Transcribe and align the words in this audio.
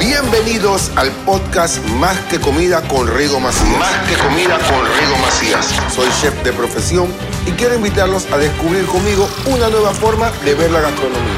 Bienvenidos 0.00 0.90
al 0.96 1.10
podcast 1.26 1.78
Más 2.00 2.18
que 2.20 2.40
Comida 2.40 2.80
con 2.88 3.06
Rigo 3.06 3.38
Macías. 3.38 3.78
Más 3.78 4.08
que 4.08 4.16
comida 4.16 4.56
con 4.56 4.80
Rigo 4.98 5.18
Macías. 5.20 5.66
Soy 5.94 6.08
chef 6.22 6.42
de 6.42 6.54
profesión 6.54 7.08
y 7.46 7.50
quiero 7.50 7.74
invitarlos 7.74 8.26
a 8.32 8.38
descubrir 8.38 8.86
conmigo 8.86 9.28
una 9.44 9.68
nueva 9.68 9.90
forma 9.90 10.30
de 10.42 10.54
ver 10.54 10.70
la 10.70 10.80
gastronomía. 10.80 11.36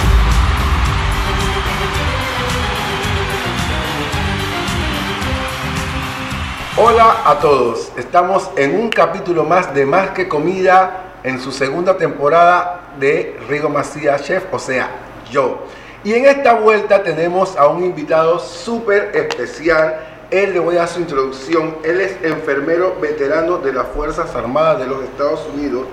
Hola 6.76 7.22
a 7.24 7.40
todos, 7.40 7.90
estamos 7.96 8.48
en 8.56 8.78
un 8.78 8.90
capítulo 8.90 9.42
más 9.42 9.74
de 9.74 9.84
Más 9.86 10.10
que 10.10 10.28
Comida 10.28 11.14
en 11.24 11.40
su 11.40 11.50
segunda 11.50 11.96
temporada 11.96 12.92
de 13.00 13.40
Rigo 13.48 13.68
Macías 13.68 14.22
Chef, 14.22 14.44
o 14.52 14.58
sea, 14.60 14.88
yo. 15.32 15.66
Y 16.04 16.14
en 16.14 16.24
esta 16.24 16.54
vuelta 16.54 17.04
tenemos 17.04 17.56
a 17.56 17.68
un 17.68 17.84
invitado 17.84 18.40
súper 18.40 19.12
especial. 19.14 20.00
Él 20.32 20.52
le 20.52 20.58
voy 20.58 20.74
a 20.74 20.80
dar 20.80 20.88
su 20.88 20.98
introducción. 20.98 21.76
Él 21.84 22.00
es 22.00 22.16
enfermero 22.24 22.96
veterano 23.00 23.58
de 23.58 23.72
las 23.72 23.86
Fuerzas 23.86 24.34
Armadas 24.34 24.80
de 24.80 24.86
los 24.86 25.04
Estados 25.04 25.46
Unidos, 25.54 25.86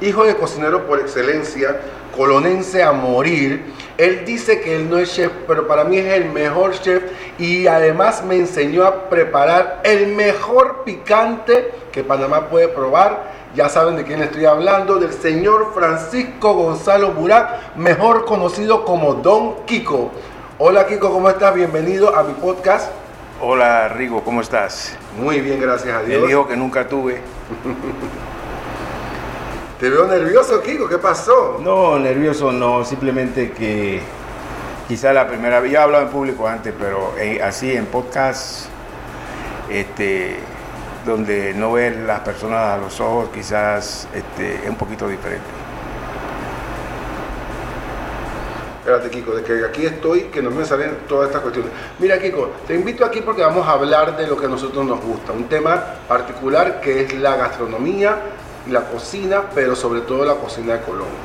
hijo 0.00 0.24
de 0.24 0.34
cocinero 0.34 0.88
por 0.88 0.98
excelencia, 0.98 1.76
colonense 2.16 2.82
a 2.82 2.90
morir. 2.90 3.72
Él 3.98 4.24
dice 4.24 4.60
que 4.60 4.74
él 4.74 4.90
no 4.90 4.98
es 4.98 5.14
chef, 5.14 5.30
pero 5.46 5.68
para 5.68 5.84
mí 5.84 5.98
es 5.98 6.12
el 6.12 6.24
mejor 6.30 6.72
chef 6.80 7.04
y 7.38 7.68
además 7.68 8.24
me 8.24 8.34
enseñó 8.34 8.84
a 8.84 9.08
preparar 9.08 9.80
el 9.84 10.08
mejor 10.08 10.82
picante 10.84 11.70
que 11.92 12.02
Panamá 12.02 12.48
puede 12.48 12.66
probar. 12.66 13.35
Ya 13.56 13.70
saben 13.70 13.96
de 13.96 14.04
quién 14.04 14.20
estoy 14.20 14.44
hablando, 14.44 14.96
del 14.96 15.14
señor 15.14 15.72
Francisco 15.72 16.52
Gonzalo 16.52 17.12
Burak, 17.12 17.74
mejor 17.76 18.26
conocido 18.26 18.84
como 18.84 19.14
Don 19.14 19.64
Kiko. 19.64 20.10
Hola 20.58 20.86
Kiko, 20.86 21.10
¿cómo 21.10 21.30
estás? 21.30 21.54
Bienvenido 21.54 22.14
a 22.14 22.22
mi 22.22 22.34
podcast. 22.34 22.92
Hola 23.40 23.88
Rigo, 23.88 24.22
¿cómo 24.22 24.42
estás? 24.42 24.94
Muy 25.18 25.40
bien, 25.40 25.58
gracias 25.58 25.96
a 25.96 26.02
Dios. 26.02 26.22
El 26.22 26.28
hijo 26.28 26.46
que 26.46 26.54
nunca 26.54 26.86
tuve. 26.86 27.22
Te 29.80 29.88
veo 29.88 30.06
nervioso, 30.06 30.60
Kiko, 30.60 30.86
¿qué 30.86 30.98
pasó? 30.98 31.58
No, 31.58 31.98
nervioso 31.98 32.52
no, 32.52 32.84
simplemente 32.84 33.52
que 33.52 34.02
quizá 34.86 35.14
la 35.14 35.26
primera 35.26 35.60
vez, 35.60 35.72
ya 35.72 35.78
he 35.78 35.82
hablado 35.82 36.04
en 36.04 36.10
público 36.10 36.46
antes, 36.46 36.74
pero 36.78 37.14
eh, 37.18 37.40
así 37.42 37.72
en 37.72 37.86
podcast, 37.86 38.66
este, 39.70 40.40
donde 41.06 41.54
no 41.54 41.72
ven 41.72 42.06
las 42.06 42.20
personas 42.20 42.74
a 42.74 42.78
los 42.78 43.00
ojos, 43.00 43.30
quizás 43.32 44.08
este, 44.12 44.56
es 44.56 44.68
un 44.68 44.76
poquito 44.76 45.08
diferente. 45.08 45.46
Espérate, 48.80 49.10
Kiko, 49.10 49.34
de 49.34 49.42
que 49.42 49.64
aquí 49.64 49.86
estoy, 49.86 50.22
que 50.24 50.42
no 50.42 50.50
me 50.50 50.64
salen 50.64 50.98
todas 51.08 51.28
estas 51.28 51.42
cuestiones. 51.42 51.72
Mira, 51.98 52.20
Kiko, 52.20 52.50
te 52.66 52.74
invito 52.74 53.04
aquí 53.04 53.20
porque 53.20 53.42
vamos 53.42 53.66
a 53.66 53.72
hablar 53.72 54.16
de 54.16 54.26
lo 54.26 54.36
que 54.36 54.46
a 54.46 54.48
nosotros 54.48 54.84
nos 54.84 55.00
gusta, 55.00 55.32
un 55.32 55.48
tema 55.48 55.82
particular 56.06 56.80
que 56.80 57.02
es 57.02 57.14
la 57.14 57.36
gastronomía, 57.36 58.16
la 58.70 58.82
cocina, 58.82 59.44
pero 59.54 59.74
sobre 59.74 60.02
todo 60.02 60.24
la 60.24 60.34
cocina 60.34 60.74
de 60.74 60.80
Colombia. 60.82 61.18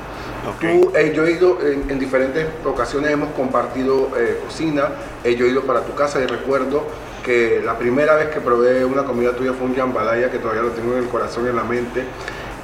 Tú, 0.59 0.91
eh, 0.95 1.13
yo 1.15 1.23
he 1.23 1.33
ido 1.33 1.59
en, 1.61 1.89
en 1.89 1.99
diferentes 1.99 2.47
ocasiones, 2.65 3.11
hemos 3.11 3.29
compartido 3.33 4.09
eh, 4.17 4.41
cocina, 4.43 4.89
eh, 5.23 5.35
yo 5.35 5.45
he 5.45 5.49
ido 5.49 5.61
para 5.61 5.81
tu 5.81 5.93
casa 5.93 6.19
y 6.19 6.25
recuerdo 6.25 6.83
que 7.23 7.61
la 7.63 7.77
primera 7.77 8.15
vez 8.15 8.29
que 8.29 8.41
probé 8.41 8.83
una 8.85 9.03
comida 9.03 9.35
tuya 9.35 9.53
fue 9.53 9.67
un 9.67 9.75
jambalaya 9.75 10.31
que 10.31 10.39
todavía 10.39 10.63
lo 10.63 10.69
tengo 10.69 10.93
en 10.93 11.03
el 11.03 11.09
corazón 11.09 11.45
y 11.45 11.49
en 11.49 11.55
la 11.55 11.63
mente. 11.63 12.03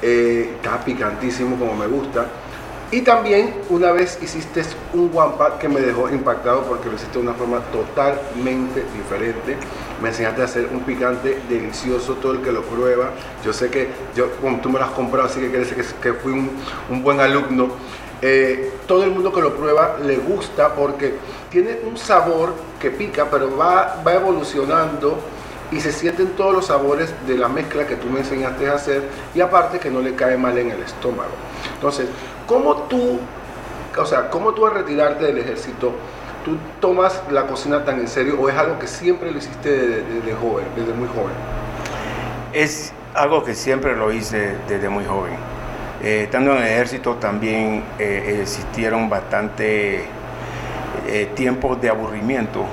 Eh, 0.00 0.54
picantísimo 0.84 1.58
como 1.58 1.74
me 1.74 1.86
gusta. 1.86 2.26
Y 2.90 3.02
también 3.02 3.54
una 3.68 3.92
vez 3.92 4.18
hiciste 4.22 4.62
un 4.94 5.10
pot 5.10 5.58
que 5.58 5.68
me 5.68 5.80
dejó 5.80 6.08
impactado 6.08 6.62
porque 6.62 6.88
lo 6.88 6.94
hiciste 6.94 7.18
de 7.18 7.24
una 7.24 7.34
forma 7.34 7.60
totalmente 7.70 8.82
diferente. 8.94 9.58
Me 10.00 10.08
enseñaste 10.08 10.40
a 10.40 10.44
hacer 10.46 10.68
un 10.72 10.80
picante 10.80 11.38
delicioso, 11.50 12.14
todo 12.14 12.32
el 12.32 12.40
que 12.40 12.50
lo 12.50 12.62
prueba. 12.62 13.10
Yo 13.44 13.52
sé 13.52 13.68
que 13.68 13.88
yo, 14.16 14.28
tú 14.62 14.70
me 14.70 14.78
lo 14.78 14.86
has 14.86 14.92
comprado, 14.92 15.26
así 15.26 15.38
que 15.40 15.48
quiere 15.48 15.66
decir 15.66 15.76
que, 15.76 16.00
que 16.00 16.14
fui 16.14 16.32
un, 16.32 16.50
un 16.88 17.02
buen 17.02 17.20
alumno. 17.20 17.68
Eh, 18.22 18.72
todo 18.86 19.04
el 19.04 19.10
mundo 19.10 19.32
que 19.32 19.40
lo 19.42 19.54
prueba 19.54 19.96
le 20.02 20.16
gusta 20.16 20.74
porque 20.74 21.14
tiene 21.50 21.78
un 21.88 21.96
sabor 21.96 22.54
que 22.80 22.90
pica, 22.90 23.26
pero 23.30 23.56
va, 23.56 24.02
va 24.06 24.14
evolucionando 24.14 25.18
y 25.70 25.80
se 25.80 25.92
sienten 25.92 26.28
todos 26.30 26.54
los 26.54 26.66
sabores 26.66 27.12
de 27.26 27.36
la 27.36 27.48
mezcla 27.48 27.86
que 27.86 27.96
tú 27.96 28.08
me 28.08 28.20
enseñaste 28.20 28.68
a 28.68 28.74
hacer 28.74 29.02
y 29.34 29.40
aparte 29.40 29.78
que 29.78 29.90
no 29.90 30.00
le 30.00 30.14
cae 30.14 30.36
mal 30.36 30.56
en 30.56 30.70
el 30.70 30.82
estómago. 30.82 31.30
Entonces, 31.74 32.08
¿cómo 32.46 32.74
tú, 32.84 33.18
o 33.96 34.06
sea, 34.06 34.30
cómo 34.30 34.54
tú 34.54 34.66
al 34.66 34.74
retirarte 34.74 35.26
del 35.26 35.38
ejército, 35.38 35.92
tú 36.44 36.56
tomas 36.80 37.22
la 37.30 37.46
cocina 37.46 37.84
tan 37.84 38.00
en 38.00 38.08
serio 38.08 38.38
o 38.40 38.48
es 38.48 38.56
algo 38.56 38.78
que 38.78 38.86
siempre 38.86 39.30
lo 39.30 39.38
hiciste 39.38 39.70
desde, 39.70 40.34
joven, 40.34 40.64
desde 40.74 40.92
muy 40.92 41.08
joven? 41.08 41.34
Es 42.52 42.92
algo 43.14 43.44
que 43.44 43.54
siempre 43.54 43.94
lo 43.94 44.12
hice 44.12 44.54
desde 44.68 44.88
muy 44.88 45.04
joven. 45.04 45.34
Eh, 46.02 46.22
estando 46.24 46.52
en 46.52 46.58
el 46.58 46.64
ejército 46.64 47.14
también 47.14 47.82
eh, 47.98 48.38
existieron 48.40 49.10
bastante 49.10 50.06
eh, 51.08 51.30
tiempos 51.34 51.80
de 51.80 51.88
aburrimiento 51.88 52.64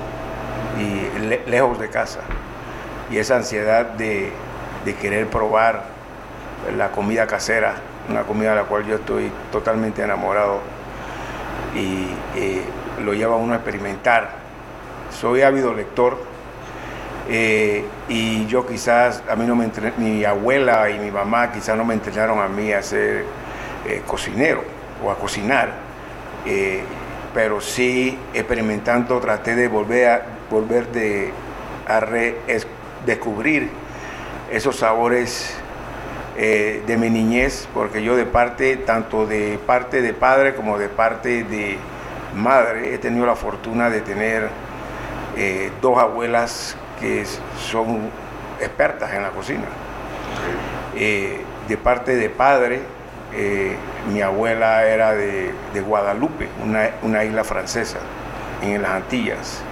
y 0.78 1.18
le- 1.26 1.42
lejos 1.46 1.78
de 1.78 1.88
casa. 1.88 2.20
Y 3.10 3.18
esa 3.18 3.36
ansiedad 3.36 3.84
de, 3.86 4.32
querer 5.00 5.26
probar 5.26 5.82
la 6.76 6.90
comida 6.92 7.26
casera, 7.26 7.74
una 8.08 8.22
comida 8.22 8.50
de 8.50 8.56
la 8.56 8.62
cual 8.64 8.84
yo 8.86 8.94
estoy 8.96 9.32
totalmente 9.50 10.02
enamorado 10.02 10.60
y 11.74 12.06
eh, 12.38 12.62
lo 13.04 13.12
lleva 13.14 13.34
a 13.34 13.38
uno 13.38 13.54
a 13.54 13.56
experimentar. 13.56 14.30
Soy 15.10 15.42
ávido 15.42 15.74
lector 15.74 16.18
eh, 17.28 17.84
y 18.08 18.46
yo 18.46 18.64
quizás, 18.66 19.22
a 19.28 19.34
mí 19.34 19.44
no 19.44 19.56
me 19.56 19.64
entre- 19.64 19.92
mi 19.98 20.24
abuela 20.24 20.88
y 20.90 20.98
mi 21.00 21.10
mamá 21.10 21.50
quizás 21.50 21.76
no 21.76 21.84
me 21.84 21.94
entrenaron 21.94 22.38
a 22.40 22.48
mí 22.48 22.72
a 22.72 22.82
ser 22.82 23.24
cocinero 24.06 24.62
o 25.04 25.10
a 25.10 25.16
cocinar, 25.16 25.70
pero 27.36 27.60
sí 27.60 28.18
experimentando 28.32 29.20
traté 29.20 29.54
de 29.54 29.68
volver 29.68 30.08
a, 30.08 30.22
volver 30.50 30.86
de, 30.90 31.30
a 31.86 32.00
re- 32.00 32.38
es- 32.46 32.66
descubrir 33.04 33.68
esos 34.50 34.76
sabores 34.76 35.54
eh, 36.38 36.82
de 36.86 36.96
mi 36.96 37.10
niñez, 37.10 37.68
porque 37.74 38.02
yo 38.02 38.16
de 38.16 38.24
parte, 38.24 38.78
tanto 38.78 39.26
de 39.26 39.58
parte 39.66 40.00
de 40.00 40.14
padre 40.14 40.54
como 40.54 40.78
de 40.78 40.88
parte 40.88 41.44
de 41.44 41.76
madre, 42.34 42.94
he 42.94 42.98
tenido 42.98 43.26
la 43.26 43.36
fortuna 43.36 43.90
de 43.90 44.00
tener 44.00 44.48
eh, 45.36 45.70
dos 45.82 45.98
abuelas 45.98 46.74
que 46.98 47.26
son 47.60 48.08
expertas 48.62 49.12
en 49.12 49.20
la 49.22 49.28
cocina. 49.28 49.66
Eh, 50.94 51.42
de 51.68 51.76
parte 51.76 52.16
de 52.16 52.30
padre, 52.30 52.80
eh, 53.34 53.76
mi 54.12 54.22
abuela 54.22 54.86
era 54.86 55.12
de, 55.12 55.52
de 55.74 55.80
Guadalupe, 55.80 56.48
una, 56.64 56.90
una 57.02 57.24
isla 57.24 57.44
francesa 57.44 57.98
en 58.62 58.82
las 58.82 58.92
Antillas, 58.92 59.62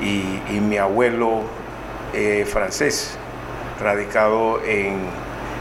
y, 0.00 0.40
y 0.50 0.60
mi 0.60 0.78
abuelo 0.78 1.42
eh, 2.14 2.46
francés, 2.50 3.18
radicado 3.80 4.60
en, 4.64 4.98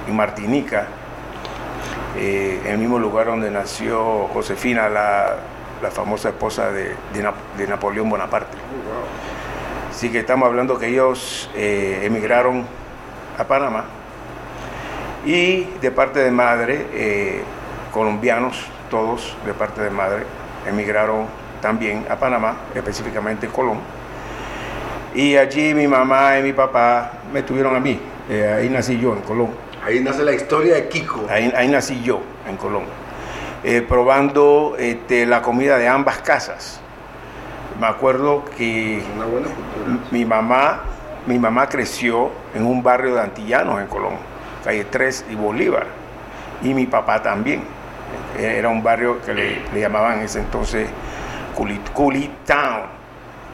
en 0.07 0.15
Martinica, 0.15 0.87
eh, 2.17 2.61
en 2.65 2.71
el 2.71 2.77
mismo 2.77 2.99
lugar 2.99 3.27
donde 3.27 3.51
nació 3.51 4.27
Josefina, 4.33 4.89
la, 4.89 5.35
la 5.81 5.91
famosa 5.91 6.29
esposa 6.29 6.71
de, 6.71 6.95
de 7.13 7.23
Nap- 7.23 7.57
de 7.57 7.67
Napoleón 7.67 8.09
Bonaparte. 8.09 8.57
Así 9.91 10.11
que 10.11 10.19
estamos 10.19 10.47
hablando 10.47 10.77
que 10.77 10.87
ellos 10.87 11.49
emigraron 11.55 12.65
a 13.37 13.43
Panamá 13.43 13.85
y 15.27 15.67
de 15.81 15.91
parte 15.91 16.21
de 16.21 16.31
madre, 16.31 16.87
eh, 16.93 17.41
colombianos, 17.93 18.57
todos 18.89 19.35
de 19.45 19.53
parte 19.53 19.81
de 19.81 19.89
madre, 19.89 20.23
emigraron 20.65 21.25
también 21.61 22.05
a 22.09 22.15
Panamá, 22.15 22.55
específicamente 22.73 23.47
Colón. 23.47 23.79
Y 25.13 25.35
allí 25.35 25.73
mi 25.73 25.85
mamá 25.85 26.39
y 26.39 26.43
mi 26.43 26.53
papá 26.53 27.11
me 27.33 27.43
tuvieron 27.43 27.75
a 27.75 27.79
mí, 27.81 27.99
eh, 28.29 28.55
ahí 28.57 28.69
nací 28.69 28.97
yo 28.97 29.13
en 29.13 29.21
Colón. 29.21 29.49
Ahí 29.85 29.99
nace 29.99 30.23
la 30.23 30.31
historia 30.31 30.75
de 30.75 30.87
Kiko. 30.87 31.25
Ahí, 31.29 31.51
ahí 31.57 31.67
nací 31.67 32.01
yo, 32.01 32.21
en 32.47 32.55
Colón, 32.55 32.83
eh, 33.65 33.81
probando 33.81 34.75
este, 34.79 35.25
la 35.25 35.41
comida 35.41 35.77
de 35.77 35.89
ambas 35.89 36.19
casas. 36.19 36.79
Me 37.81 37.87
acuerdo 37.87 38.45
que 38.57 39.03
Una 39.13 39.25
buena 39.25 39.47
cultura. 39.47 40.07
mi 40.09 40.23
mamá, 40.23 40.83
mi 41.25 41.37
mamá 41.37 41.67
creció 41.67 42.31
en 42.55 42.65
un 42.65 42.81
barrio 42.81 43.15
de 43.15 43.21
antillanos 43.21 43.81
en 43.81 43.87
Colón, 43.87 44.13
calle 44.67 44.83
3 44.85 45.25
y 45.31 45.35
Bolívar, 45.35 45.85
y 46.61 46.73
mi 46.73 46.85
papá 46.85 47.21
también. 47.23 47.63
Era 48.37 48.67
un 48.69 48.83
barrio 48.83 49.21
que 49.21 49.33
le, 49.33 49.61
le 49.73 49.79
llamaban 49.79 50.19
en 50.19 50.25
ese 50.25 50.39
entonces 50.39 50.87
Culit, 51.55 51.89
Culitown, 51.91 52.81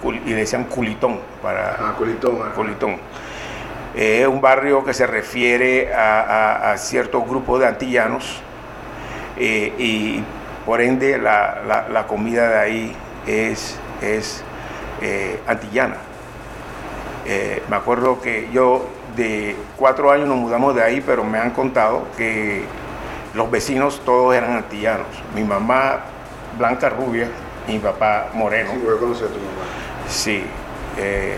Cul- 0.03 0.19
y 0.25 0.29
le 0.31 0.35
decían 0.37 0.63
Culitón 0.65 1.19
para, 1.41 1.75
Ah, 1.79 1.93
Colitón. 1.97 2.39
ah. 2.43 2.51
Colitón. 2.55 2.97
Eh, 3.95 4.21
Es 4.21 4.27
un 4.27 4.41
barrio 4.41 4.83
que 4.83 4.93
se 4.93 5.05
refiere 5.05 5.93
a, 5.93 6.21
a- 6.21 6.71
a 6.71 6.77
ciertos 6.77 7.23
grupos 7.27 7.59
de 7.59 7.67
antillanos 7.67 8.41
eh, 9.37 9.71
y 9.77 10.23
por 10.65 10.81
ende 10.81 11.17
la, 11.19 11.61
la- 11.67 11.87
la 11.89 12.07
comida 12.07 12.47
de 12.49 12.57
ahí 12.59 12.95
es, 13.27 13.77
es 14.01 14.43
eh, 15.01 15.39
antillana. 15.47 15.95
Eh, 17.25 17.61
me 17.69 17.75
acuerdo 17.75 18.19
que 18.21 18.49
yo 18.51 18.85
de 19.15 19.55
cuatro 19.77 20.11
años 20.11 20.27
nos 20.27 20.37
mudamos 20.37 20.75
de 20.75 20.83
ahí, 20.83 21.01
pero 21.05 21.23
me 21.23 21.37
han 21.37 21.51
contado 21.51 22.05
que 22.17 22.63
los 23.33 23.49
vecinos 23.51 24.01
todos 24.05 24.35
eran 24.35 24.53
antillanos. 24.57 25.07
Mi 25.35 25.43
mamá 25.43 25.99
blanca 26.57 26.89
rubia 26.89 27.27
y 27.67 27.73
mi 27.73 27.79
papá 27.79 28.27
moreno. 28.33 28.71
Sí, 28.73 28.81
voy 28.83 28.95
a 28.95 28.99
conocer 28.99 29.25
a 29.27 29.29
tu 29.29 29.35
mamá. 29.35 30.09
Sí, 30.09 30.43
eh, 30.97 31.37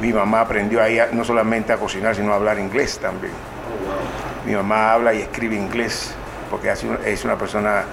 mi 0.00 0.12
mamá 0.12 0.40
aprendió 0.42 0.82
ahí 0.82 0.98
a- 0.98 1.08
no 1.12 1.24
solamente 1.24 1.72
a 1.72 1.76
cocinar, 1.76 2.14
sino 2.14 2.32
a 2.32 2.36
hablar 2.36 2.58
inglés 2.58 2.98
también. 2.98 3.32
Oh, 3.32 3.86
wow. 3.88 4.46
Mi 4.46 4.54
mamá 4.54 4.92
habla 4.92 5.14
y 5.14 5.20
escribe 5.22 5.54
inglés 5.56 6.14
porque 6.50 6.70
es 7.06 7.24
una 7.24 7.36
persona 7.36 7.84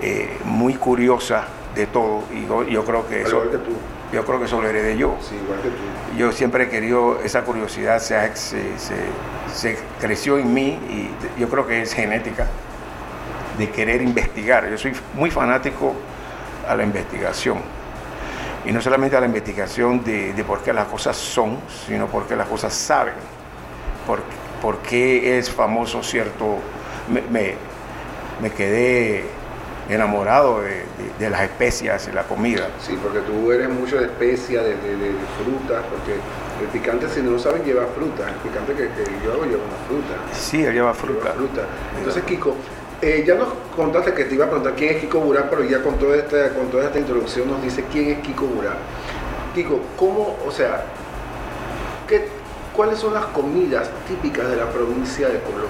eh, 0.00 0.38
muy 0.44 0.74
curiosa 0.74 1.44
de 1.74 1.86
todo 1.86 2.22
y 2.32 2.46
yo, 2.46 2.62
yo 2.64 2.84
creo 2.84 3.08
que 3.08 3.16
Al 3.16 3.20
eso, 3.22 3.36
igual 3.44 3.50
que 3.50 3.58
tú. 3.58 3.72
Yo 4.12 4.24
creo 4.24 4.38
que 4.38 4.46
eso 4.46 4.60
lo 4.60 4.68
heredé 4.68 4.96
yo. 4.96 5.16
Sí, 5.20 5.34
igual 5.36 5.60
que 5.60 5.68
tú. 5.68 6.16
Yo 6.18 6.32
siempre 6.32 6.64
he 6.64 6.68
querido 6.68 7.20
esa 7.22 7.42
curiosidad, 7.42 7.98
se, 8.00 8.16
ha- 8.16 8.34
se, 8.36 8.78
se- 8.78 8.94
se 9.54 9.78
creció 10.00 10.38
en 10.38 10.52
mí 10.54 10.78
y 10.88 11.10
yo 11.40 11.48
creo 11.48 11.66
que 11.66 11.82
es 11.82 11.92
genética 11.94 12.46
de 13.58 13.70
querer 13.70 14.00
investigar. 14.02 14.68
Yo 14.70 14.78
soy 14.78 14.92
muy 15.14 15.30
fanático 15.30 15.94
a 16.68 16.74
la 16.74 16.82
investigación. 16.84 17.58
Y 18.64 18.72
no 18.72 18.80
solamente 18.80 19.16
a 19.16 19.20
la 19.20 19.26
investigación 19.26 20.02
de, 20.04 20.32
de 20.34 20.44
por 20.44 20.60
qué 20.62 20.72
las 20.72 20.86
cosas 20.86 21.16
son, 21.16 21.58
sino 21.86 22.06
por 22.06 22.26
qué 22.26 22.36
las 22.36 22.48
cosas 22.48 22.72
saben. 22.74 23.14
Por, 24.06 24.20
por 24.62 24.78
qué 24.78 25.38
es 25.38 25.50
famoso 25.50 26.02
cierto... 26.02 26.58
Me, 27.08 27.22
me- 27.22 27.54
me 28.42 28.50
quedé 28.50 29.24
enamorado 29.88 30.60
de, 30.62 30.70
de- 30.70 30.84
de 31.18 31.30
las 31.30 31.42
especias 31.42 32.08
y 32.08 32.12
la 32.12 32.22
comida. 32.24 32.68
Sí, 32.80 32.98
porque 33.02 33.20
tú 33.20 33.50
eres 33.52 33.68
mucho 33.68 33.96
de 33.98 34.04
especias, 34.06 34.64
de, 34.64 34.70
de- 34.74 35.12
frutas, 35.42 35.82
porque 35.90 36.12
el 36.62 36.68
picante, 36.72 37.08
si 37.08 37.22
no 37.22 37.30
lo 37.32 37.38
saben, 37.38 37.62
lleva 37.64 37.86
fruta. 37.86 38.28
El 38.28 38.34
picante 38.36 38.72
que, 38.74 38.88
que 38.88 39.10
yo 39.24 39.32
hago 39.32 39.44
lleva 39.44 39.62
una 39.64 39.86
fruta. 39.88 40.14
Sí, 40.32 40.62
él 40.64 40.74
lleva 40.74 40.92
fruta. 40.94 41.20
Lleva 41.20 41.34
fruta. 41.34 41.62
Entonces, 41.96 42.22
Kiko, 42.24 42.54
eh, 43.00 43.24
ya 43.26 43.34
nos 43.36 43.48
contaste 43.76 44.12
que 44.12 44.24
te 44.24 44.34
iba 44.34 44.44
a 44.44 44.48
preguntar 44.48 44.74
quién 44.74 44.94
es 44.96 45.00
Kiko 45.00 45.20
Burá, 45.20 45.48
pero 45.48 45.64
ya 45.64 45.82
con 45.82 45.94
toda 45.98 46.16
esta, 46.16 46.50
con 46.54 46.68
toda 46.68 46.84
esta 46.84 46.98
introducción 46.98 47.48
nos 47.48 47.62
dice 47.62 47.84
quién 47.92 48.10
es 48.10 48.18
Kiko 48.20 48.44
Burá. 48.46 48.74
Kiko, 49.54 49.80
¿cómo, 49.96 50.36
o 50.46 50.50
sea, 50.50 50.84
qué, 52.08 52.28
cuáles 52.76 52.98
son 52.98 53.14
las 53.14 53.24
comidas 53.26 53.88
típicas 54.06 54.48
de 54.50 54.56
la 54.56 54.66
provincia 54.66 55.28
de 55.28 55.40
Colombia? 55.40 55.68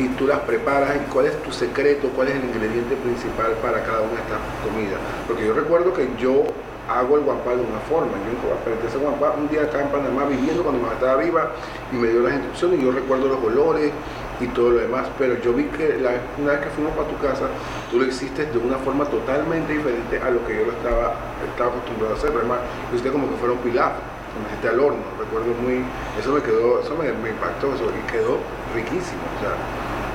Y 0.00 0.08
tú 0.16 0.26
las 0.26 0.40
preparas, 0.40 0.96
y 0.96 1.10
cuál 1.12 1.26
es 1.26 1.42
tu 1.42 1.52
secreto, 1.52 2.08
cuál 2.16 2.28
es 2.28 2.36
el 2.36 2.44
ingrediente 2.44 2.96
principal 2.96 3.52
para 3.62 3.84
cada 3.84 4.00
una 4.00 4.16
de 4.16 4.22
estas 4.24 4.40
comidas. 4.64 4.98
Porque 5.28 5.46
yo 5.46 5.52
recuerdo 5.52 5.92
que 5.92 6.08
yo 6.18 6.44
hago 6.90 7.16
el 7.16 7.22
guampal 7.22 7.58
de 7.58 7.64
una 7.64 7.80
forma. 7.80 8.12
Yo 8.12 8.54
aprendí 8.54 8.86
ese 8.86 8.98
guampal 8.98 9.32
un 9.38 9.48
día 9.48 9.62
acá 9.62 9.82
en 9.82 9.88
Panamá 9.88 10.24
viviendo 10.24 10.62
cuando 10.62 10.80
mi 10.80 10.84
mamá 10.84 10.94
estaba 10.94 11.22
viva 11.22 11.52
y 11.92 11.96
me 11.96 12.08
dio 12.08 12.20
las 12.20 12.34
instrucciones 12.34 12.80
y 12.80 12.84
yo 12.84 12.92
recuerdo 12.92 13.28
los 13.28 13.44
olores 13.44 13.92
y 14.40 14.46
todo 14.48 14.70
lo 14.70 14.78
demás. 14.78 15.06
Pero 15.18 15.38
yo 15.40 15.52
vi 15.52 15.64
que 15.64 16.02
una 16.38 16.52
vez 16.52 16.60
que 16.60 16.70
fuimos 16.70 16.92
para 16.94 17.08
tu 17.08 17.18
casa, 17.18 17.46
tú 17.90 17.98
lo 17.98 18.06
hiciste 18.06 18.46
de 18.46 18.58
una 18.58 18.78
forma 18.78 19.04
totalmente 19.04 19.72
diferente 19.72 20.18
a 20.18 20.30
lo 20.30 20.44
que 20.46 20.56
yo 20.56 20.64
lo 20.66 20.72
estaba, 20.72 21.14
estaba 21.46 21.70
acostumbrado 21.70 22.14
a 22.14 22.16
hacer. 22.16 22.32
Además, 22.34 22.58
lo 22.90 22.96
hiciste 22.96 23.12
como 23.12 23.28
que 23.28 23.36
fuera 23.36 23.54
un 23.54 23.60
pilaf, 23.60 23.92
como 24.34 24.46
hiciste 24.48 24.68
al 24.68 24.80
horno. 24.80 25.04
Recuerdo 25.18 25.54
muy, 25.62 25.84
eso 26.18 26.32
me 26.32 26.42
quedó, 26.42 26.80
eso 26.80 26.96
me, 26.96 27.08
impactó 27.08 27.74
eso, 27.74 27.86
y 27.86 28.10
quedó 28.10 28.38
riquísimo. 28.74 29.22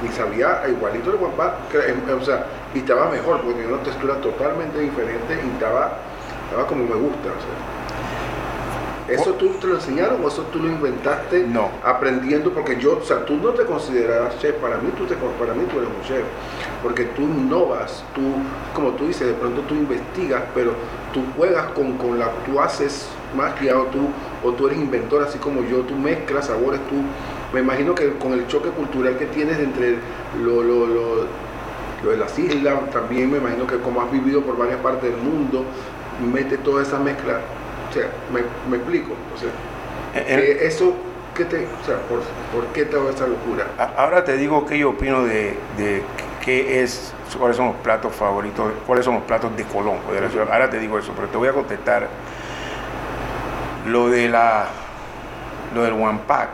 Y 0.05 0.09
sabía 0.09 0.63
igualito 0.67 1.11
el 1.11 1.15
eh, 1.17 2.13
o 2.13 2.23
sea, 2.23 2.45
y 2.73 2.79
estaba 2.79 3.09
mejor 3.09 3.41
porque 3.41 3.61
tenía 3.61 3.73
una 3.75 3.83
textura 3.83 4.15
totalmente 4.21 4.79
diferente 4.79 5.33
y 5.43 5.53
estaba, 5.53 5.97
estaba 6.45 6.67
como 6.67 6.83
me 6.83 6.95
gusta. 6.95 7.29
O 7.29 7.41
sea. 7.41 7.75
¿Eso 9.07 9.33
tú 9.33 9.49
te 9.61 9.67
lo 9.67 9.75
enseñaron 9.75 10.23
o 10.23 10.27
eso 10.27 10.41
tú 10.51 10.59
lo 10.59 10.67
inventaste 10.67 11.45
No. 11.47 11.69
aprendiendo? 11.83 12.51
Porque 12.51 12.77
yo, 12.77 12.97
o 12.97 13.03
sea, 13.03 13.23
tú 13.23 13.35
no 13.37 13.49
te 13.49 13.63
consideras 13.63 14.39
chef, 14.39 14.55
para 14.55 14.77
mí 14.77 14.89
tú, 14.97 15.05
te, 15.05 15.13
para 15.15 15.53
mí 15.53 15.63
tú 15.71 15.77
eres 15.77 15.89
un 15.89 16.01
chef, 16.01 16.23
porque 16.81 17.03
tú 17.05 17.21
innovas, 17.21 18.03
tú, 18.15 18.21
como 18.73 18.91
tú 18.91 19.05
dices, 19.05 19.27
de 19.27 19.33
pronto 19.33 19.61
tú 19.61 19.75
investigas, 19.75 20.41
pero 20.55 20.71
tú 21.13 21.21
juegas 21.37 21.67
con, 21.73 21.97
con 21.99 22.17
la, 22.17 22.29
tú 22.45 22.59
haces 22.59 23.07
magia 23.35 23.77
o 23.77 23.83
tú, 23.85 24.07
o 24.43 24.51
tú 24.53 24.67
eres 24.67 24.79
inventor 24.79 25.21
así 25.21 25.37
como 25.37 25.61
yo, 25.61 25.81
tú 25.81 25.95
mezclas 25.95 26.47
sabores, 26.47 26.79
tú, 26.89 26.95
me 27.53 27.59
imagino 27.61 27.95
que 27.95 28.13
con 28.17 28.33
el 28.33 28.47
choque 28.47 28.69
cultural 28.69 29.17
que 29.17 29.25
tienes 29.27 29.59
entre 29.59 29.95
lo, 30.41 30.61
lo, 30.63 30.85
lo, 30.87 31.15
lo 32.03 32.11
de 32.11 32.17
las 32.17 32.37
islas, 32.37 32.89
también 32.91 33.31
me 33.31 33.37
imagino 33.37 33.65
que 33.67 33.77
como 33.79 34.01
has 34.01 34.11
vivido 34.11 34.41
por 34.41 34.57
varias 34.57 34.79
partes 34.79 35.11
del 35.11 35.21
mundo, 35.21 35.63
mete 36.33 36.57
toda 36.57 36.81
esa 36.83 36.97
mezcla, 36.99 37.39
o 37.89 37.93
sea, 37.93 38.07
me, 38.33 38.41
me 38.69 38.77
explico, 38.77 39.13
o 39.33 39.37
sea, 39.37 39.49
En- 40.13 40.39
que 40.39 40.65
eso, 40.65 40.93
¿qué 41.35 41.45
te, 41.45 41.57
o 41.65 41.85
sea, 41.85 41.97
por, 42.09 42.19
por 42.53 42.71
qué 42.73 42.85
toda 42.85 43.11
esa 43.11 43.27
locura? 43.27 43.67
Ahora 43.97 44.23
te 44.23 44.37
digo 44.37 44.65
qué 44.65 44.77
yo 44.79 44.89
opino 44.91 45.23
de, 45.23 45.57
de 45.77 46.03
qué 46.43 46.83
es, 46.83 47.13
cuáles 47.37 47.57
son 47.57 47.67
los 47.67 47.75
platos 47.77 48.13
favoritos, 48.15 48.71
cuáles 48.85 49.05
son 49.05 49.15
los 49.15 49.23
platos 49.23 49.55
de 49.57 49.63
Colón, 49.65 49.97
de 50.11 50.21
la 50.21 50.29
ciudad. 50.29 50.47
Ahora 50.51 50.69
te 50.69 50.79
digo 50.79 50.97
eso, 50.99 51.11
pero 51.15 51.27
te 51.27 51.37
voy 51.37 51.47
a 51.47 51.53
contestar 51.53 52.07
lo 53.87 54.09
de 54.09 54.29
la, 54.29 54.67
lo 55.73 55.83
del 55.83 55.93
Wampak. 55.93 56.49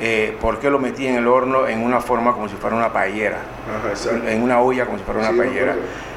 Eh, 0.00 0.36
¿Por 0.40 0.58
qué 0.58 0.68
lo 0.70 0.78
metí 0.78 1.06
en 1.06 1.16
el 1.16 1.26
horno 1.26 1.66
en 1.66 1.82
una 1.82 2.00
forma 2.00 2.32
como 2.32 2.48
si 2.48 2.56
fuera 2.56 2.76
una 2.76 2.92
paellera? 2.92 3.38
Ajá. 3.66 4.30
En 4.30 4.42
una 4.42 4.60
olla 4.60 4.84
como 4.84 4.98
si 4.98 5.04
fuera 5.04 5.20
una 5.20 5.30
Sí, 5.30 5.36
paellera. 5.38 5.74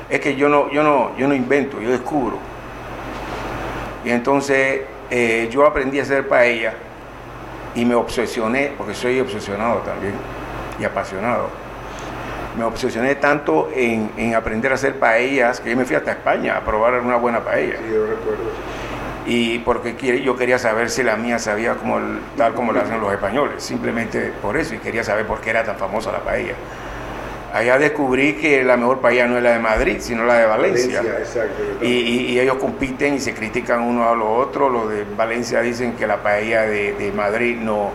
Es 0.10 0.20
que 0.20 0.36
yo 0.36 0.50
no, 0.50 0.70
yo 0.72 0.84
no, 0.84 1.16
yo 1.18 1.28
no 1.28 1.34
invento, 1.34 1.80
yo 1.80 1.90
descubro. 1.92 2.38
Y 4.04 4.10
entonces 4.10 4.82
eh, 5.10 5.48
yo 5.52 5.66
aprendí 5.66 6.00
a 6.00 6.04
hacer 6.04 6.28
paella 6.28 6.74
y 7.76 7.86
me 7.86 7.96
obsesioné, 7.96 8.74
porque 8.78 8.94
soy 8.94 9.20
obsesionado 9.20 9.78
también 9.80 10.14
y 10.80 10.84
apasionado. 10.84 11.50
Me 12.58 12.64
obsesioné 12.66 13.16
tanto 13.16 13.70
en, 13.74 14.12
en 14.18 14.36
aprender 14.36 14.72
a 14.72 14.76
hacer 14.76 14.96
paellas 14.96 15.60
que 15.62 15.70
yo 15.70 15.78
me 15.78 15.86
fui 15.86 15.96
hasta 15.96 16.12
España 16.12 16.58
a 16.58 16.62
probar 16.62 16.96
una 17.00 17.16
buena 17.16 17.40
paella. 17.40 17.76
Sí, 17.78 17.94
yo 17.94 18.06
recuerdo. 18.08 18.50
Y 19.30 19.60
porque 19.60 19.96
yo 20.24 20.36
quería 20.36 20.58
saber 20.58 20.90
si 20.90 21.04
la 21.04 21.16
mía 21.16 21.38
sabía 21.40 21.76
como 21.76 22.00
el- 22.00 22.20
tal 22.36 22.54
como 22.56 22.74
la 22.74 22.82
hacen 22.82 23.00
los 23.00 23.14
españoles, 23.14 23.62
simplemente 23.64 24.34
por 24.42 24.58
eso, 24.58 24.74
y 24.74 24.80
quería 24.80 25.04
saber 25.04 25.26
por 25.28 25.40
qué 25.40 25.52
era 25.52 25.64
tan 25.64 25.78
famosa 25.78 26.12
la 26.12 26.20
paella. 26.20 26.54
Allá 27.54 27.78
descubrí 27.80 28.34
que 28.34 28.64
la 28.64 28.76
mejor 28.78 29.00
paella 29.02 29.28
no 29.28 29.38
es 29.38 29.44
la 29.44 29.52
de 29.54 29.60
Madrid, 29.60 29.98
sino 30.00 30.24
la 30.26 30.38
de 30.40 30.46
Valencia. 30.46 31.02
exacto. 31.02 31.64
yo 31.82 31.86
Y, 31.88 31.92
y- 31.92 32.26
y 32.32 32.40
ellos 32.40 32.58
compiten 32.58 33.16
y 33.16 33.20
se 33.20 33.34
critican 33.34 33.82
uno 33.82 34.08
a 34.10 34.16
los 34.16 34.28
otros. 34.48 34.72
Los 34.72 34.90
de 34.90 35.04
Valencia 35.18 35.62
dicen 35.62 35.94
que 35.94 36.06
la 36.08 36.18
paella 36.24 36.62
de, 36.64 36.94
de 36.94 37.12
Madrid 37.12 37.56
no, 37.60 37.90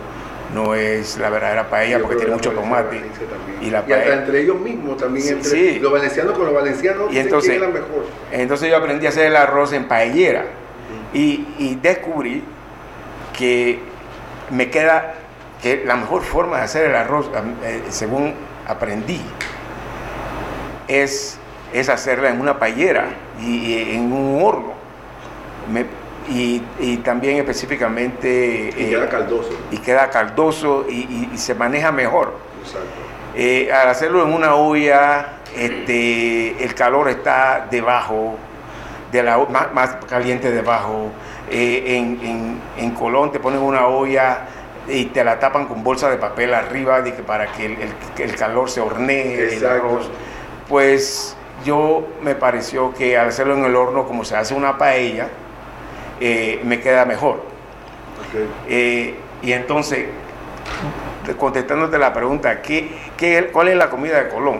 no 0.53 0.75
es 0.75 1.17
la 1.17 1.29
verdadera 1.29 1.69
paella 1.69 1.97
Yo 1.97 2.03
porque 2.03 2.17
tiene 2.17 2.33
mucho 2.33 2.51
tomate. 2.51 2.97
Valencia. 2.97 3.23
Y 3.61 3.69
la 3.71 3.79
hasta 3.79 3.95
paella- 3.95 4.13
entre 4.15 4.41
ellos 4.41 4.59
mismos 4.59 4.97
también, 4.97 5.25
Sí, 5.25 5.31
entre 5.33 5.49
sí. 5.49 5.79
los 5.79 5.91
valencianos 5.91 6.33
con 6.37 6.45
los 6.47 6.53
valencianos, 6.55 7.13
Y 7.13 7.19
entonces- 7.19 7.51
quién 7.51 7.63
es 7.63 7.67
la 7.69 7.73
mejor. 7.73 8.05
Entonces 8.33 8.69
yo 8.69 8.75
aprendí 8.77 9.05
a 9.05 9.09
hacer 9.09 9.27
el 9.27 9.35
arroz 9.37 9.71
en 9.71 9.85
paellera 9.85 10.45
y, 11.15 11.47
y 11.57 11.79
descubrí 11.81 12.43
que 13.35 13.79
me 14.51 14.69
queda 14.69 15.15
que 15.63 15.83
la 15.85 15.95
mejor 15.95 16.21
forma 16.21 16.57
de 16.57 16.63
hacer 16.63 16.85
el 16.89 16.95
arroz, 16.95 17.29
eh, 17.63 17.81
según 17.89 18.35
aprendí, 18.67 19.19
es, 20.87 21.37
es 21.73 21.89
hacerla 21.89 22.29
en 22.29 22.39
una 22.39 22.59
paellera 22.59 23.07
y, 23.41 23.55
y 23.57 23.95
en 23.95 24.11
un 24.13 24.43
horno. 24.43 24.73
Me- 25.71 26.05
y, 26.27 26.61
y 26.79 26.97
también 26.97 27.37
específicamente... 27.37 28.71
Y 28.75 28.83
eh, 28.85 28.89
queda 28.89 29.09
caldoso. 29.09 29.49
y 29.71 29.77
queda 29.77 30.09
caldoso 30.09 30.85
y, 30.89 31.29
se 31.37 31.53
maneja 31.53 31.91
mejor. 31.91 32.33
Exacto. 32.63 32.87
Eh, 33.35 33.69
al 33.71 33.89
hacerlo 33.89 34.25
en 34.25 34.33
una 34.33 34.55
olla, 34.55 35.33
este, 35.55 36.63
el 36.63 36.73
calor 36.73 37.09
está 37.09 37.67
debajo, 37.69 38.37
de 39.11 39.23
la, 39.23 39.37
más, 39.37 39.73
más 39.73 39.95
caliente 40.09 40.51
debajo. 40.51 41.09
Eh, 41.49 41.83
en, 41.97 42.19
en- 42.25 42.61
en 42.77 42.91
Colón 42.91 43.31
te 43.31 43.39
ponen 43.39 43.59
una 43.61 43.87
olla 43.87 44.39
y 44.87 45.05
te 45.05 45.23
la 45.23 45.39
tapan 45.39 45.65
con 45.67 45.83
bolsa 45.83 46.09
de 46.09 46.17
papel 46.17 46.53
arriba 46.53 47.01
de 47.01 47.13
que 47.13 47.23
para 47.23 47.47
que 47.51 47.65
el, 47.65 47.77
el- 48.19 48.35
calor 48.35 48.69
se 48.69 48.81
hornee 48.81 49.35
el 49.35 49.53
Exacto. 49.53 49.75
arroz. 49.87 50.09
Pues 50.67 51.35
yo 51.63 52.07
me 52.21 52.35
pareció 52.35 52.93
que 52.93 53.17
al 53.17 53.29
hacerlo 53.29 53.55
en 53.55 53.65
el 53.65 53.75
horno, 53.75 54.05
como 54.05 54.25
se 54.25 54.35
hace 54.35 54.53
una 54.53 54.77
paella, 54.77 55.27
eh, 56.19 56.59
me 56.63 56.79
queda 56.79 57.05
mejor. 57.05 57.43
Eh, 58.67 59.15
y 59.41 59.53
entonces, 59.53 60.05
contestándote 61.39 61.97
la 61.97 62.13
pregunta, 62.13 62.61
¿qué, 62.61 62.89
qué- 63.17 63.49
cuál 63.51 63.69
es 63.69 63.75
la 63.77 63.89
comida 63.89 64.21
de 64.23 64.29
Colón? 64.29 64.59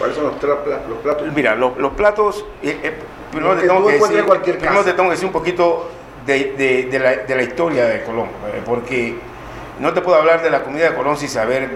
¿Cuáles 0.00 0.16
son 0.16 0.24
los, 0.26 0.42
los 0.42 0.98
platos? 1.02 1.28
Mira, 1.34 1.54
lo- 1.54 1.74
los 1.78 1.92
platos, 1.92 2.44
eh, 2.62 2.76
eh, 2.82 2.94
primero, 3.30 3.54
te 3.54 3.66
tengo 3.68 3.86
que 3.86 3.92
decir, 3.92 4.24
primero 4.58 4.84
te 4.84 4.92
tengo 4.94 5.08
que 5.10 5.14
decir 5.14 5.26
un 5.26 5.32
poquito 5.32 5.90
de, 6.26 6.54
de- 6.56 6.82
de 6.90 6.98
la, 6.98 7.10
de 7.16 7.36
la 7.36 7.42
historia 7.42 7.84
de 7.84 8.02
Colón, 8.02 8.26
eh, 8.52 8.62
porque 8.64 9.16
no 9.78 9.92
te 9.92 10.00
puedo 10.00 10.18
hablar 10.18 10.42
de 10.42 10.50
la 10.50 10.62
comida 10.64 10.90
de 10.90 10.96
Colón 10.96 11.16
sin 11.16 11.28
saber 11.28 11.68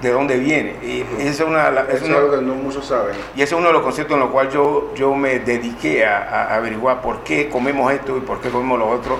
de 0.00 0.10
dónde 0.10 0.36
viene. 0.38 0.76
Y 0.82 1.04
es 1.18 1.40
una, 1.40 1.68
es 1.90 2.02
una- 2.02 2.16
algo 2.18 2.30
que 2.32 2.42
no 2.42 2.54
muchos 2.54 2.86
saben. 2.86 3.14
y 3.34 3.42
ese 3.42 3.54
es 3.54 3.58
uno 3.58 3.66
de 3.68 3.72
los 3.72 3.82
conceptos 3.82 4.14
en 4.14 4.20
los 4.20 4.30
cuales 4.30 4.52
yo, 4.54 4.92
yo 4.94 5.14
me 5.14 5.40
dediqué 5.40 6.06
a, 6.06 6.18
a 6.52 6.54
averiguar 6.56 7.00
por 7.02 7.24
qué 7.24 7.48
comemos 7.48 7.92
esto 7.92 8.16
y 8.16 8.20
por 8.20 8.40
qué 8.40 8.50
comemos 8.50 8.78
lo 8.78 8.88
otro 8.88 9.18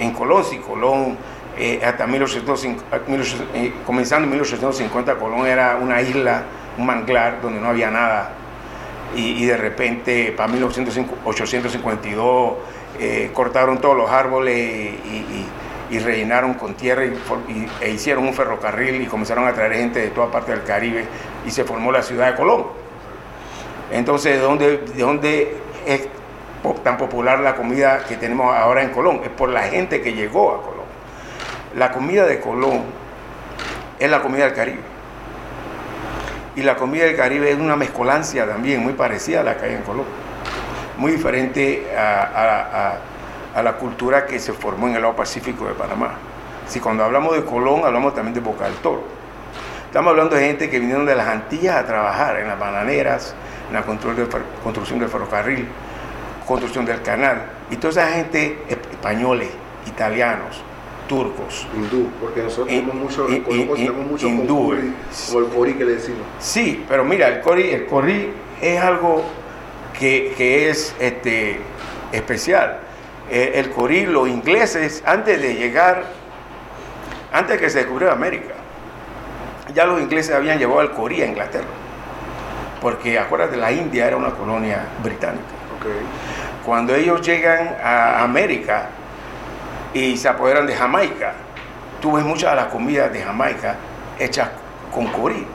en 0.00 0.12
Colón. 0.12 0.42
Si 0.44 0.58
Colón, 0.58 1.16
eh, 1.56 1.80
hasta 1.84 2.06
1850, 2.06 3.06
1800, 3.08 3.46
eh, 3.54 3.72
comenzando 3.86 4.24
en 4.24 4.30
1850, 4.30 5.14
Colón 5.16 5.46
era 5.46 5.76
una 5.80 6.00
isla, 6.02 6.42
un 6.78 6.86
manglar 6.86 7.40
donde 7.40 7.60
no 7.60 7.68
había 7.68 7.90
nada. 7.90 8.32
Y, 9.16 9.46
de 9.46 9.56
repente, 9.56 10.34
para 10.36 10.52
1852, 10.52 12.54
eh, 12.98 13.30
cortaron 13.32 13.78
todos 13.78 13.96
los 13.96 14.10
árboles 14.10 14.58
y, 14.58 15.46
rellenaron 16.00 16.54
con 16.54 16.74
tierra 16.74 17.04
e 17.80 17.90
hicieron 17.90 18.26
un 18.26 18.34
ferrocarril 18.34 19.00
y 19.00 19.06
comenzaron 19.06 19.46
a 19.46 19.52
traer 19.52 19.74
gente 19.74 20.00
de 20.00 20.08
toda 20.08 20.28
parte 20.28 20.50
del 20.50 20.64
Caribe 20.64 21.04
y 21.46 21.52
se 21.52 21.62
formó 21.62 21.92
la 21.92 22.02
ciudad 22.02 22.32
de 22.32 22.34
Colón. 22.34 22.64
Entonces, 23.92 24.34
¿de 24.34 24.42
dónde, 24.42 24.78
de 24.78 25.02
dónde 25.02 25.56
es 25.86 26.08
tan 26.82 26.96
popular 26.96 27.38
la 27.38 27.54
comida 27.54 28.02
que 28.08 28.16
tenemos 28.16 28.52
ahora 28.52 28.82
en 28.82 28.90
Colón? 28.90 29.20
Es 29.22 29.30
por 29.30 29.50
la 29.50 29.62
gente 29.62 30.02
que 30.02 30.14
llegó 30.14 30.50
a 30.50 30.62
Colón. 30.62 30.86
La 31.76 31.92
comida 31.92 32.26
de 32.26 32.40
Colón 32.40 32.82
es 34.00 34.10
la 34.10 34.20
comida 34.20 34.46
del 34.46 34.54
Caribe. 34.54 34.93
Y 36.56 36.62
la 36.62 36.76
comida 36.76 37.04
del 37.04 37.16
Caribe 37.16 37.50
es 37.50 37.58
una 37.58 37.76
mezcolancia 37.76 38.46
también 38.46 38.82
muy 38.82 38.92
parecida 38.92 39.40
a 39.40 39.42
la 39.42 39.56
que 39.56 39.66
hay 39.66 39.74
en 39.74 39.82
Colón. 39.82 40.04
Muy 40.98 41.12
diferente 41.12 41.92
a, 41.96 42.22
a- 42.22 43.58
a- 43.58 43.62
la 43.62 43.72
cultura 43.74 44.26
que 44.26 44.38
se 44.38 44.52
formó 44.52 44.88
en 44.88 44.96
el 44.96 45.02
lado 45.02 45.14
Pacífico 45.16 45.66
de 45.66 45.74
Panamá. 45.74 46.12
Si 46.66 46.80
cuando 46.80 47.04
hablamos 47.04 47.34
de 47.34 47.44
Colón, 47.44 47.82
hablamos 47.84 48.14
también 48.14 48.34
de 48.34 48.40
Boca 48.40 48.64
del 48.64 48.74
Toro. 48.76 49.02
Estamos 49.86 50.10
hablando 50.10 50.34
de 50.36 50.44
gente 50.46 50.68
que 50.70 50.78
vinieron 50.80 51.06
de 51.06 51.14
las 51.14 51.28
Antillas 51.28 51.76
a 51.76 51.84
trabajar 51.86 52.38
en 52.38 52.48
las 52.48 52.58
bananeras, 52.58 53.34
en 53.68 53.74
la 53.74 53.82
construcción 53.82 54.98
del 54.98 55.08
ferrocarril, 55.08 55.68
construcción 56.46 56.84
del 56.84 57.00
canal. 57.02 57.42
Y 57.70 57.76
toda 57.76 57.90
esa 58.02 58.12
gente, 58.12 58.58
españoles, 58.68 59.50
italianos, 59.86 60.62
turcos. 61.08 61.66
Hindú, 61.74 62.08
porque 62.20 62.42
nosotros 62.42 62.70
In- 62.72 62.86
tenemos 62.86 62.94
mucho, 63.02 63.28
in- 63.28 63.34
en 63.36 63.42
Colón 63.42 63.60
in- 63.60 63.66
cocinamos 63.68 64.06
mucho 64.06 64.26
con 64.26 64.34
hindú, 64.36 64.68
curry, 64.70 64.88
eh. 64.88 65.34
o 65.34 65.38
el 65.38 65.46
cori 65.46 65.74
que 65.74 65.84
le 65.84 65.92
decimos. 65.92 66.20
Sí, 66.38 66.84
pero 66.88 67.04
mira, 67.04 67.28
el 67.28 67.40
cori, 67.40 67.70
el 67.70 67.86
cori 67.86 68.30
es 68.60 68.80
algo 68.80 69.22
que, 69.98 70.34
que 70.36 70.70
es 70.70 70.94
este, 70.98 71.58
especial. 72.12 72.78
Eh, 73.30 73.52
el 73.56 73.70
cori, 73.70 74.06
los 74.06 74.28
ingleses, 74.28 75.02
antes 75.06 75.40
de 75.40 75.54
llegar, 75.54 76.04
antes 77.32 77.58
que 77.60 77.70
se 77.70 77.78
descubriera 77.78 78.12
América, 78.14 78.54
ya 79.74 79.86
los 79.86 80.00
ingleses 80.00 80.34
habían 80.34 80.58
llevado 80.58 80.82
el 80.82 80.90
cori 80.90 81.22
a 81.22 81.26
Inglaterra. 81.26 81.64
Porque 82.80 83.18
acuérdate, 83.18 83.56
la 83.56 83.72
India 83.72 84.06
era 84.06 84.16
una 84.16 84.30
colonia 84.30 84.84
británica. 85.02 85.42
Ok. 85.78 85.86
Cuando 86.66 86.94
ellos 86.94 87.22
llegan 87.26 87.76
a 87.82 88.22
América 88.22 88.88
y 89.94 90.16
se 90.16 90.28
apoderan 90.28 90.66
de 90.66 90.74
Jamaica, 90.74 91.32
tú 92.02 92.12
ves 92.12 92.24
muchas 92.24 92.50
de 92.50 92.56
las 92.56 92.66
comidas 92.66 93.12
de 93.12 93.22
Jamaica 93.22 93.76
hechas 94.18 94.50
con 94.92 95.06
corí. 95.06 95.46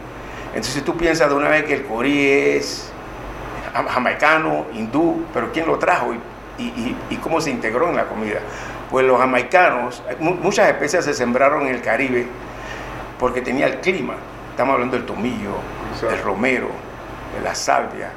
Entonces 0.55 0.83
tú 0.83 0.97
piensas 0.97 1.29
de 1.29 1.35
una 1.35 1.49
vez 1.49 1.65
que 1.65 1.73
el 1.75 1.85
corí 1.85 2.27
es 2.27 2.91
jam- 3.73 3.87
jamaicano, 3.87 4.65
hindú, 4.73 5.25
pero 5.33 5.51
¿quién 5.51 5.67
lo 5.67 5.77
trajo 5.77 6.13
y, 6.57 6.63
y- 6.63 6.97
y- 7.11 7.15
cómo 7.17 7.39
se 7.39 7.51
integró 7.51 7.89
en 7.89 7.95
la 7.97 8.05
comida? 8.05 8.39
Pues 8.89 9.05
los 9.05 9.19
jamaicanos, 9.19 10.01
mu- 10.19 10.33
muchas 10.35 10.67
especies 10.69 11.05
se 11.05 11.13
sembraron 11.13 11.67
en 11.67 11.75
el 11.75 11.81
Caribe 11.81 12.25
porque 13.19 13.41
tenía 13.41 13.67
el 13.67 13.79
clima. 13.81 14.15
Estamos 14.51 14.73
hablando 14.73 14.97
del 14.97 15.05
tomillo, 15.05 15.55
Exacto. 15.93 16.07
del 16.15 16.23
romero, 16.23 16.69
de 17.37 17.41
la 17.43 17.53
salvia, 17.53 18.09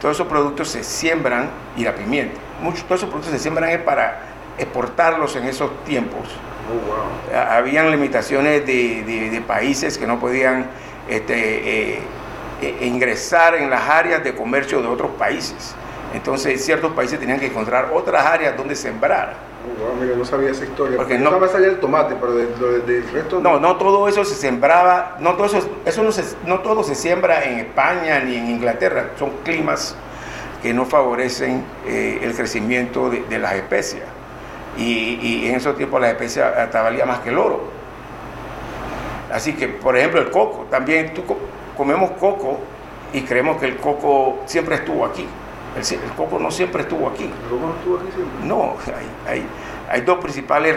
todos 0.00 0.16
esos 0.16 0.26
productos 0.28 0.68
se 0.68 0.84
siembran 0.84 1.50
y 1.76 1.84
la 1.84 1.94
pimienta. 1.94 2.38
Muchos, 2.62 2.84
todos 2.84 3.00
esos 3.00 3.10
productos 3.10 3.32
se 3.32 3.38
siembran 3.38 3.68
es 3.70 3.78
para 3.80 4.20
exportarlos 4.58 5.36
en 5.36 5.44
esos 5.44 5.70
tiempos. 5.84 6.28
Oh, 6.68 7.34
wow. 7.34 7.40
Habían 7.50 7.90
limitaciones 7.90 8.64
de, 8.66 9.02
de- 9.04 9.30
de 9.30 9.40
países 9.40 9.98
que 9.98 10.06
no 10.06 10.18
podían 10.20 10.66
este, 11.08 11.94
eh, 11.94 11.98
eh, 12.62 12.78
ingresar 12.86 13.54
en 13.56 13.70
las 13.70 13.88
áreas 13.88 14.22
de 14.22 14.34
comercio 14.34 14.80
de 14.82 14.88
otros 14.88 15.10
países. 15.18 15.74
Entonces 16.14 16.64
ciertos 16.64 16.92
países 16.92 17.18
tenían 17.18 17.38
que 17.40 17.46
encontrar 17.46 17.90
otras 17.94 18.24
áreas 18.26 18.56
donde 18.56 18.74
sembrar. 18.76 19.34
Oh, 19.62 19.84
wow, 19.84 19.94
mira, 20.02 20.16
no 20.16 20.24
sabía 20.24 20.50
esa 20.50 20.64
historia. 20.64 20.96
Porque 20.96 21.14
Porque 21.14 21.24
no- 21.24 21.30
no 21.32 21.40
me 21.40 21.48
salía 21.48 21.68
el 21.68 21.80
tomate, 21.80 22.14
pero 22.20 22.34
de- 22.34 22.48
lo 22.58 22.72
de- 22.72 22.80
del 22.80 23.10
resto 23.10 23.40
No, 23.40 23.58
no 23.60 23.76
todo 23.76 24.08
eso 24.08 24.24
se 24.24 24.34
sembraba, 24.34 25.16
no 25.20 25.34
todo 25.34 25.46
eso, 25.46 25.68
eso 25.84 26.02
no, 26.02 26.12
se- 26.12 26.36
no 26.46 26.60
todo 26.60 26.82
se 26.84 26.94
siembra 26.94 27.44
en 27.44 27.58
España 27.60 28.20
ni 28.20 28.36
en 28.36 28.48
Inglaterra, 28.50 29.10
son 29.18 29.30
climas 29.44 29.96
que 30.62 30.72
no 30.74 30.84
favorecen 30.84 31.64
eh, 31.86 32.20
el 32.22 32.34
crecimiento 32.34 33.08
de, 33.10 33.22
de 33.24 33.38
las 33.38 33.54
especias. 33.54 34.02
Y, 34.78 35.18
y 35.20 35.48
en 35.48 35.56
esos 35.56 35.76
tiempos 35.76 36.00
las 36.00 36.10
especias 36.10 36.56
hasta 36.56 36.82
valía 36.82 37.04
más 37.04 37.20
que 37.20 37.30
el 37.30 37.38
oro. 37.38 37.60
Así 39.32 39.52
que, 39.54 39.68
por 39.68 39.96
ejemplo, 39.96 40.20
el 40.20 40.30
coco, 40.30 40.66
también 40.70 41.14
tú 41.14 41.24
co- 41.24 41.38
comemos 41.76 42.10
coco 42.12 42.58
y 43.12 43.22
creemos 43.22 43.58
que 43.58 43.66
el 43.66 43.76
coco 43.76 44.40
siempre 44.46 44.76
estuvo 44.76 45.04
aquí. 45.04 45.26
El, 45.76 45.82
el 46.02 46.10
coco 46.16 46.38
no 46.38 46.50
siempre 46.50 46.82
estuvo 46.82 47.08
aquí. 47.08 47.30
¿Luego 47.48 47.66
no 47.68 47.74
estuvo 47.74 47.96
aquí 47.98 48.08
siempre? 48.14 48.46
No, 48.46 48.74
hay, 49.28 49.32
hay, 49.38 49.46
hay 49.88 50.00
dos 50.00 50.18
principales 50.18 50.74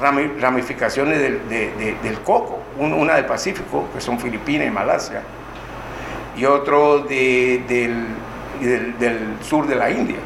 rami- 0.00 0.38
ramificaciones 0.40 1.18
del, 1.20 1.48
de- 1.48 1.72
de- 1.72 1.96
del 2.02 2.20
coco. 2.20 2.58
Un- 2.78 2.92
una 2.92 3.14
del 3.14 3.24
Pacífico, 3.26 3.86
que 3.94 4.00
son 4.00 4.18
Filipinas 4.18 4.66
y 4.66 4.70
Malasia, 4.70 5.22
y 6.36 6.44
otro 6.44 7.00
de- 7.00 7.64
del, 7.66 8.06
del- 8.60 8.98
del 8.98 9.18
sur 9.42 9.66
de 9.66 9.74
la 9.74 9.90
India. 9.90 10.18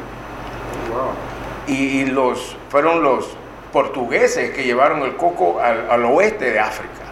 Wow. 0.91 1.73
Y 1.73 2.05
los, 2.05 2.57
fueron 2.75 3.01
los 3.01 3.25
portugueses 3.71 4.51
que 4.51 4.65
llevaron 4.65 5.01
el 5.03 5.15
coco 5.15 5.61
al, 5.61 5.89
al 5.89 6.03
oeste 6.03 6.51
de 6.51 6.59
África. 6.59 7.05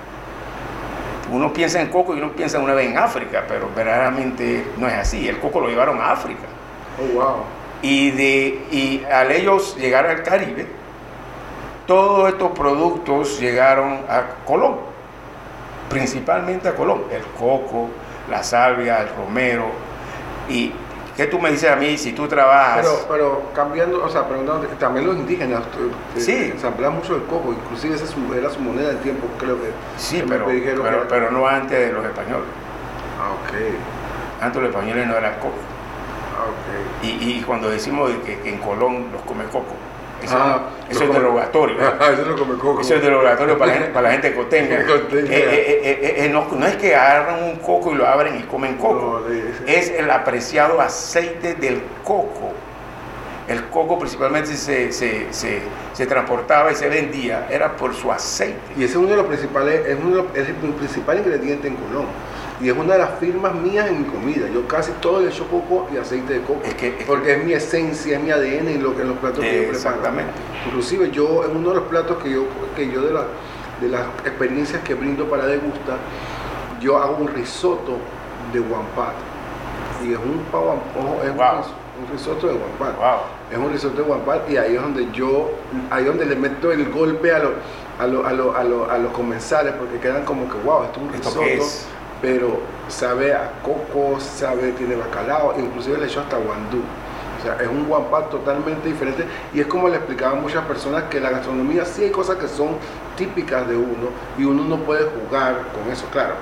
Uno 1.32 1.54
piensa 1.54 1.80
en 1.80 1.88
coco 1.88 2.14
y 2.14 2.18
uno 2.18 2.34
piensa 2.34 2.60
una 2.60 2.74
vez 2.74 2.90
en 2.90 2.98
África, 2.98 3.46
pero 3.48 3.70
verdaderamente 3.74 4.66
no 4.76 4.90
es 4.90 4.94
así. 4.96 5.26
El 5.26 5.40
coco 5.40 5.62
lo 5.62 5.70
llevaron 5.70 6.02
a 6.02 6.12
África. 6.12 6.42
Oh, 7.00 7.14
wow. 7.14 7.36
Y, 7.82 8.12
de, 8.12 8.62
y 8.72 9.06
al 9.10 9.32
ellos 9.32 9.78
llegar 9.78 10.06
al 10.06 10.22
Caribe, 10.22 10.68
todos 11.88 12.28
estos 12.28 12.52
productos 12.52 13.40
llegaron 13.40 14.02
a 14.10 14.44
Colón, 14.46 14.80
principalmente 15.90 16.68
a 16.68 16.76
Colón, 16.76 17.04
el 17.10 17.24
coco, 17.40 17.88
la 18.30 18.44
salvia, 18.44 18.98
el 18.98 19.08
romero. 19.16 19.68
¿Y 20.50 20.74
qué 21.16 21.28
tú 21.28 21.40
me 21.40 21.52
dices 21.52 21.70
a 21.72 21.76
mí 21.76 21.98
si 21.98 22.14
tú 22.14 22.28
trabajas? 22.28 22.82
Pero, 22.82 23.06
pero 23.10 23.42
cambiando, 23.54 24.04
o 24.04 24.10
sea, 24.10 24.28
preguntando, 24.28 24.68
también 24.80 25.06
los 25.06 25.16
indígenas 25.16 25.62
eh, 26.16 26.20
Sí. 26.20 26.52
ensamblaban 26.54 26.98
mucho 26.98 27.16
el 27.16 27.24
coco, 27.24 27.54
inclusive 27.54 27.96
esa 27.96 28.06
era 28.36 28.50
su 28.50 28.60
moneda 28.60 28.90
del 28.90 28.98
tiempo, 29.00 29.28
creo 29.38 29.62
que. 29.62 29.70
sí, 29.98 30.22
que 30.22 30.28
pero, 30.28 30.48
que 30.48 30.76
pero, 31.10 31.32
no 31.32 31.48
antes 31.48 31.78
de 31.88 31.94
los 31.94 32.04
españoles. 32.06 32.48
Ah, 33.20 33.32
ok. 33.32 34.44
Antes 34.44 34.62
los 34.62 34.70
españoles 34.72 35.08
no 35.08 35.16
eran 35.16 35.34
coco. 35.36 35.56
Ah, 36.36 36.46
ok. 36.50 37.04
Y, 37.06 37.38
y 37.40 37.44
cuando 37.46 37.70
decimos 37.70 38.10
de 38.10 38.20
que, 38.22 38.40
que 38.40 38.50
en 38.50 38.58
Colón 38.60 39.08
los 39.12 39.22
come 39.22 39.44
coco, 39.46 39.76
eso, 40.24 40.36
Ah, 40.38 40.70
eso 40.90 41.04
es 41.04 41.08
come- 41.08 41.20
derogatorio. 41.20 41.78
Ah, 42.00 42.10
eso 42.14 42.22
es 42.22 42.28
lo 42.28 42.36
que 42.36 42.46
me 42.46 42.58
coco. 42.58 42.82
Eso 42.82 42.96
es 42.96 43.02
derogatorio 43.02 43.58
para 43.58 43.72
la 43.72 43.78
gente, 43.78 43.92
para 43.94 44.08
la 44.08 44.14
gente 44.14 44.34
costeña. 44.34 44.80
Eh, 45.14 45.26
eh, 45.30 45.80
eh, 46.02 46.26
eh, 46.26 46.30
no, 46.30 46.48
no 46.52 46.66
es 46.68 46.76
que 46.78 46.96
agarran 46.96 47.44
un 47.44 47.56
coco 47.58 47.92
y 47.92 47.96
lo 47.96 48.08
abren 48.08 48.38
y 48.40 48.44
comen 48.44 48.78
coco. 48.78 49.22
No, 49.28 49.68
Es 49.68 49.90
el 49.92 50.10
apreciado 50.10 50.80
aceite 50.82 51.56
del 51.56 51.82
coco. 52.04 52.52
El 53.48 53.66
coco 53.66 54.00
principalmente 54.00 54.56
se, 54.56 54.94
se, 54.94 55.34
se, 55.34 55.60
se 55.92 56.06
transportaba 56.08 56.72
y 56.72 56.76
se 56.76 56.88
vendía, 56.88 57.46
era 57.50 57.76
por 57.76 57.94
su 57.94 58.10
aceite. 58.10 58.58
Y 58.78 58.84
ese 58.86 58.94
es 58.94 58.96
uno 58.96 59.10
de 59.10 59.18
los 59.18 59.26
principales, 59.26 59.86
es, 59.86 59.98
uno 60.02 60.10
de 60.16 60.24
los- 60.24 60.36
es 60.38 60.48
el 60.48 60.56
principal 60.56 61.18
ingrediente 61.18 61.68
en 61.68 61.76
Colón. 61.76 62.06
Y 62.64 62.70
es 62.70 62.78
una 62.78 62.94
de 62.94 63.00
las 63.00 63.20
firmas 63.20 63.54
mías 63.56 63.88
en 63.90 64.00
mi 64.04 64.06
comida. 64.08 64.48
Yo 64.48 64.66
casi 64.68 64.94
todo 64.94 65.20
le 65.20 65.28
echo 65.28 65.46
coco 65.50 65.88
y 65.94 65.98
aceite 65.98 66.36
de 66.36 66.42
coco. 66.42 66.62
Es 66.64 66.74
que- 66.76 66.88
es 66.88 66.96
que- 66.96 67.04
porque 67.06 67.34
es 67.34 67.44
mi 67.44 67.52
esencia, 67.52 68.18
es 68.18 68.24
mi 68.24 68.32
ADN 68.32 68.70
en, 68.76 68.82
lo, 68.84 68.96
que- 68.96 69.02
en 69.02 69.10
los 69.10 69.18
platos 69.18 69.40
que 69.44 69.52
yo 69.52 69.70
preparo. 69.70 69.76
Exactamente. 69.76 70.32
Inclusive 70.68 71.12
yo, 71.12 71.44
en 71.44 71.58
uno 71.58 71.70
de 71.70 71.76
los 71.76 71.84
platos 71.86 72.24
que 72.24 72.32
yo, 72.32 72.46
que 72.76 72.90
yo 72.90 73.02
de, 73.02 73.12
la- 73.14 73.26
de 73.82 73.90
las 73.90 74.04
experiencias 74.26 74.82
que 74.84 74.94
brindo 74.94 75.26
para 75.26 75.46
Degusta, 75.46 75.98
yo 76.80 76.98
hago 76.98 77.18
un 77.18 77.28
risotto 77.28 77.98
de 78.54 78.60
guampat. 78.60 79.14
Y 80.06 80.14
es 80.14 80.18
un, 80.20 80.44
pavo- 80.52 80.80
es 81.24 81.30
un 81.32 81.38
Wow. 81.38 81.46
un 82.02 82.12
risotto 82.14 82.48
de 82.48 82.54
guampat. 82.54 82.98
Wow. 82.98 83.20
Es 83.52 83.58
un 83.58 83.72
risotto 83.74 83.98
de 83.98 84.04
guampat 84.08 84.50
y 84.50 84.58
ahí 84.58 84.76
es 84.76 84.82
donde 84.82 85.08
yo, 85.12 85.52
ahí 85.92 86.04
es 86.04 86.08
donde 86.08 86.26
le 86.26 86.36
meto 86.38 86.72
el 86.72 86.90
golpe 86.92 87.32
a, 87.34 87.40
los 87.40 87.52
a, 88.00 88.08
lo- 88.08 88.26
a, 88.26 88.32
lo- 88.34 88.56
a, 88.56 88.64
lo- 88.64 88.90
a 88.90 88.98
los 88.98 89.12
comensales 89.12 89.74
porque 89.78 90.00
quedan 90.00 90.24
como 90.24 90.48
que, 90.50 90.56
wow, 90.64 90.84
esto 90.86 91.00
es 91.00 91.06
un 91.08 91.14
¿Esto 91.16 91.30
risotto? 91.42 91.93
Pero 92.24 92.58
sabe 92.88 93.34
a 93.34 93.52
coco, 93.62 94.18
sabe, 94.22 94.72
tiene 94.72 94.96
bacalao, 94.96 95.60
inclusive 95.60 95.98
le 95.98 96.06
echo 96.06 96.22
hasta 96.22 96.38
guandú. 96.38 96.82
O 97.38 97.44
sea, 97.44 97.58
es 97.62 97.68
un 97.68 97.86
guampat 97.86 98.30
totalmente 98.30 98.88
diferente 98.88 99.26
y 99.54 99.60
es 99.60 99.68
como 99.68 99.90
le 99.90 99.98
explicaban 99.98 100.42
muchas 100.42 100.64
personas 100.66 101.04
que 101.10 101.20
la 101.20 101.32
gastronomía 101.32 101.84
sí 101.84 102.06
hay 102.06 102.12
cosas 102.12 102.38
que 102.38 102.48
son 102.48 102.78
típicas 103.18 103.68
de 103.68 103.76
uno 103.76 104.08
y 104.38 104.46
uno 104.46 104.64
no 104.64 104.78
puede 104.78 105.04
jugar 105.04 105.66
con 105.74 105.92
eso, 105.92 106.06
claro. 106.14 106.36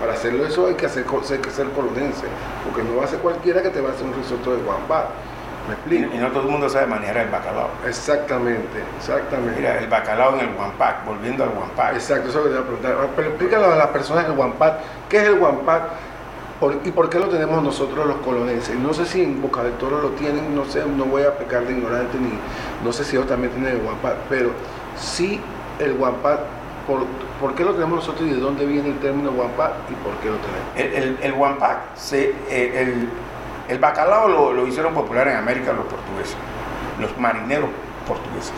Para 0.00 0.14
hacerlo 0.14 0.44
eso 0.44 0.66
hay 0.66 0.74
que, 0.74 0.86
hacer, 0.86 1.06
hay 1.08 1.38
que 1.38 1.50
ser 1.50 1.70
colonense, 1.70 2.26
porque 2.64 2.82
no 2.82 2.96
va 2.96 3.04
a 3.04 3.06
ser 3.06 3.20
cualquiera 3.20 3.62
que 3.62 3.70
te 3.70 3.80
va 3.80 3.90
a 3.90 3.92
hacer 3.92 4.06
un 4.06 4.14
risotto 4.14 4.56
de 4.56 4.62
guambá. 4.62 5.06
¿Me 5.68 5.74
explico? 5.74 6.14
Y 6.14 6.18
no 6.18 6.28
todo 6.28 6.42
el 6.44 6.48
mundo 6.48 6.68
sabe 6.68 6.86
manejar 6.86 7.18
el 7.18 7.28
bacalao. 7.28 7.68
Exactamente, 7.86 8.78
exactamente. 8.96 9.56
Mira, 9.56 9.78
el 9.78 9.86
bacalao 9.86 10.34
en 10.34 10.40
el 10.48 10.54
guampac, 10.54 11.04
volviendo 11.04 11.44
al 11.44 11.50
guampac. 11.50 11.94
Exacto, 11.94 12.30
eso 12.30 12.38
es 12.40 12.44
lo 12.46 12.50
que 12.50 12.56
te 12.56 12.62
voy 12.62 12.64
a 12.64 12.66
preguntar. 12.66 13.08
Pero 13.16 13.28
explícale 13.28 13.64
a 13.66 13.76
las 13.76 13.86
personas 13.88 14.24
el 14.26 14.32
guampac. 14.32 14.74
¿Qué 15.08 15.18
es 15.18 15.24
el 15.24 15.38
guampac? 15.38 15.82
Por- 16.58 16.78
¿Y 16.84 16.90
por 16.90 17.08
qué 17.08 17.18
lo 17.20 17.26
tenemos 17.28 17.62
nosotros 17.62 18.04
los 18.06 18.16
colonenses? 18.16 18.74
No 18.76 18.92
sé 18.92 19.06
si 19.06 19.22
en 19.22 19.40
Boca 19.40 19.62
del 19.62 19.74
Toro 19.74 20.00
lo 20.00 20.08
tienen, 20.10 20.56
no 20.56 20.64
sé, 20.64 20.84
no 20.86 21.04
voy 21.04 21.22
a 21.22 21.36
pecar 21.36 21.64
de 21.64 21.72
ignorante 21.72 22.18
ni 22.18 22.32
no 22.84 22.92
sé 22.92 23.04
si 23.04 23.14
ellos 23.16 23.28
también 23.28 23.52
tienen 23.52 23.74
el 23.76 23.82
guampac, 23.82 24.14
pero 24.28 24.50
sí 24.96 25.40
el 25.78 25.94
guampac, 25.94 26.40
por, 26.86 27.04
¿por 27.40 27.54
qué 27.54 27.62
lo 27.64 27.74
tenemos 27.74 27.96
nosotros 27.98 28.28
y 28.28 28.32
de 28.32 28.40
dónde 28.40 28.66
viene 28.66 28.88
el 28.88 28.98
término 28.98 29.30
guampac 29.30 29.72
y 29.88 29.94
por 30.02 30.14
qué 30.14 30.30
lo 30.30 30.36
tenemos? 30.38 30.68
El, 30.74 30.94
el, 31.10 31.18
el 31.22 31.32
guampac, 31.34 31.94
se, 31.94 32.30
eh, 32.50 32.72
el, 32.82 33.08
el 33.68 33.78
bacalao 33.78 34.28
lo, 34.28 34.52
lo 34.52 34.66
hicieron 34.66 34.94
popular 34.94 35.28
en 35.28 35.36
América 35.36 35.72
los 35.72 35.86
portugueses, 35.86 36.36
los 37.00 37.16
marineros 37.18 37.68
portugueses. 38.06 38.52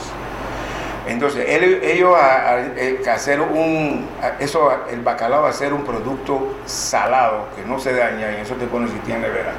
Entonces, 1.07 1.47
él- 1.49 1.81
ellos 1.83 2.14
a, 2.14 2.50
a- 2.52 2.61
eh, 2.61 3.02
hacer 3.12 3.40
un, 3.40 4.07
a- 4.23 4.43
eso, 4.43 4.71
el 4.90 5.00
bacalao 5.00 5.47
hacer 5.47 5.73
un 5.73 5.83
producto 5.85 6.57
salado 6.67 7.47
que 7.57 7.64
no 7.64 7.79
se 7.79 7.95
daña 7.95 8.31
y 8.33 8.43
eso 8.43 8.55
te 8.55 8.67
pone 8.67 8.87
si 8.88 8.95
tiene 8.99 9.21
nevera. 9.23 9.52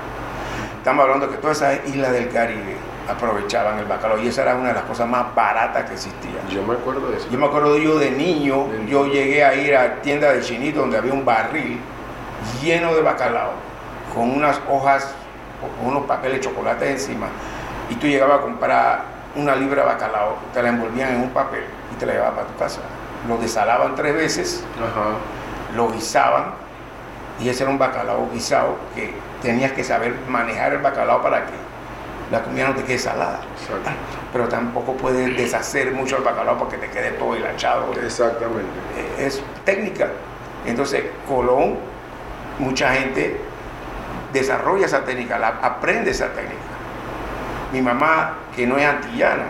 Estamos 0.78 1.04
hablando 1.04 1.30
que 1.30 1.38
todas 1.38 1.58
esas 1.62 1.80
islas 1.88 2.12
del 2.12 2.30
Caribe 2.30 2.76
aprovechaban 3.10 3.80
el 3.80 3.86
bacalao 3.86 4.20
y 4.20 4.28
esa 4.28 4.44
era 4.44 4.56
una 4.56 4.70
de 4.70 4.76
las 4.76 4.84
cosas 4.84 5.08
más 5.10 5.34
baratas 5.36 5.86
que 5.86 5.94
existían. 5.96 6.48
Yo 6.50 6.64
me 6.64 6.74
acuerdo 6.76 7.10
de 7.12 7.18
eso. 7.18 7.28
Yo 7.30 7.38
me 7.40 7.48
acuerdo 7.48 7.78
yo 7.78 7.98
de 8.00 8.12
niño, 8.12 8.68
De 8.68 8.86
yo 8.88 9.08
llegué 9.08 9.44
a 9.44 9.54
ir 9.56 9.76
a 9.76 9.96
tienda 10.02 10.32
de 10.32 10.42
chinito 10.42 10.80
donde 10.82 10.98
había 10.98 11.14
un 11.14 11.26
barril 11.26 11.80
lleno 12.62 12.94
de 12.96 13.02
bacalao, 13.02 13.52
con 14.16 14.30
unas 14.32 14.60
hojas, 14.70 15.14
unos 15.84 16.06
papeles 16.06 16.40
de 16.40 16.50
chocolate 16.50 16.92
encima, 16.92 17.28
y 17.90 17.96
tú 17.96 18.08
llegabas 18.08 18.40
a 18.40 18.42
comprar 18.42 19.04
una 19.36 19.56
libra 19.56 19.84
de 19.84 19.88
bacalao, 19.88 20.36
te 20.54 20.62
la 20.62 20.70
envolvían 20.70 21.16
en 21.16 21.22
un 21.22 21.30
papel 21.30 21.64
y 21.94 21.96
te 21.98 22.06
la 22.06 22.14
llevabas 22.14 22.36
para 22.36 22.48
tu 22.48 22.58
casa. 22.58 22.82
Lo 23.28 23.38
desalaban 23.38 23.96
tres 23.96 24.14
veces, 24.16 24.64
Ajá. 24.78 25.76
lo 25.76 25.92
guisaban, 25.92 26.54
y 27.40 27.50
ese 27.50 27.64
era 27.64 27.72
un 27.72 27.80
bacalao 27.80 28.30
guisado 28.32 28.76
que 28.96 29.14
tenías 29.42 29.72
que 29.72 29.84
saber 29.84 30.16
manejar 30.28 30.74
el 30.74 30.80
bacalao 30.80 31.22
para 31.22 31.46
que 31.46 31.54
la 32.32 32.44
comida 32.44 32.70
no 32.70 32.76
te 32.76 32.84
quede 32.84 33.00
salada. 33.00 33.40
Exacto. 33.62 33.90
Pero 34.32 34.48
tampoco 34.48 34.94
puedes 34.94 35.36
deshacer 35.36 35.92
mucho 35.92 36.18
el 36.18 36.24
bacalao 36.24 36.58
porque 36.58 36.78
te 36.78 36.90
quede 36.90 37.12
todo 37.12 37.36
hilachado. 37.36 37.92
Exactamente. 37.94 38.70
Eh, 38.98 39.26
es 39.26 39.42
técnica. 39.66 40.08
Entonces, 40.66 41.04
Colón, 41.28 41.78
mucha 42.60 42.94
gente 42.94 43.42
desarrolla 44.32 44.86
esa 44.86 45.04
técnica, 45.04 45.36
aprende 45.62 46.12
esa 46.12 46.28
técnica. 46.34 46.62
Mi 47.72 47.82
mamá, 47.82 48.34
que 48.56 48.68
no 48.68 48.78
es 48.78 48.86
antillana, 48.86 49.46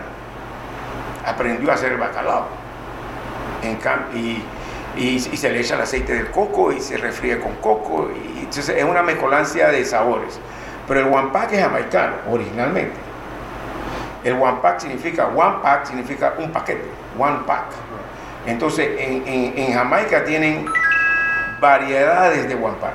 aprendió 1.25 1.71
a 1.71 1.75
hacer 1.75 1.97
bacalao. 1.97 2.47
En 3.63 3.77
y, 4.15 4.43
y- 4.95 5.19
se 5.19 5.49
le 5.49 5.59
echa 5.59 5.75
el 5.75 5.81
aceite 5.81 6.13
del 6.13 6.31
coco 6.31 6.71
y 6.71 6.79
se 6.79 6.97
refríe 6.97 7.39
con 7.39 7.53
coco. 7.55 8.09
Y, 8.11 8.39
entonces 8.39 8.69
es 8.69 8.83
una 8.83 9.01
mezcolancia 9.01 9.69
de 9.69 9.85
sabores. 9.85 10.39
Pero 10.87 11.01
el 11.01 11.05
guampac 11.07 11.51
es 11.53 11.61
jamaicano, 11.61 12.13
originalmente. 12.29 12.95
El 14.23 14.35
guampac 14.35 14.79
significa, 14.79 15.27
one 15.27 15.57
pack 15.63 15.85
significa 15.85 16.33
un 16.37 16.51
paquete, 16.51 16.85
one 17.17 17.39
pack. 17.47 17.65
Entonces, 18.45 18.89
en, 18.99 19.23
en- 19.27 19.73
Jamaica 19.73 20.23
tienen 20.23 20.65
variedades 21.59 22.47
de 22.47 22.55
guampac. 22.55 22.93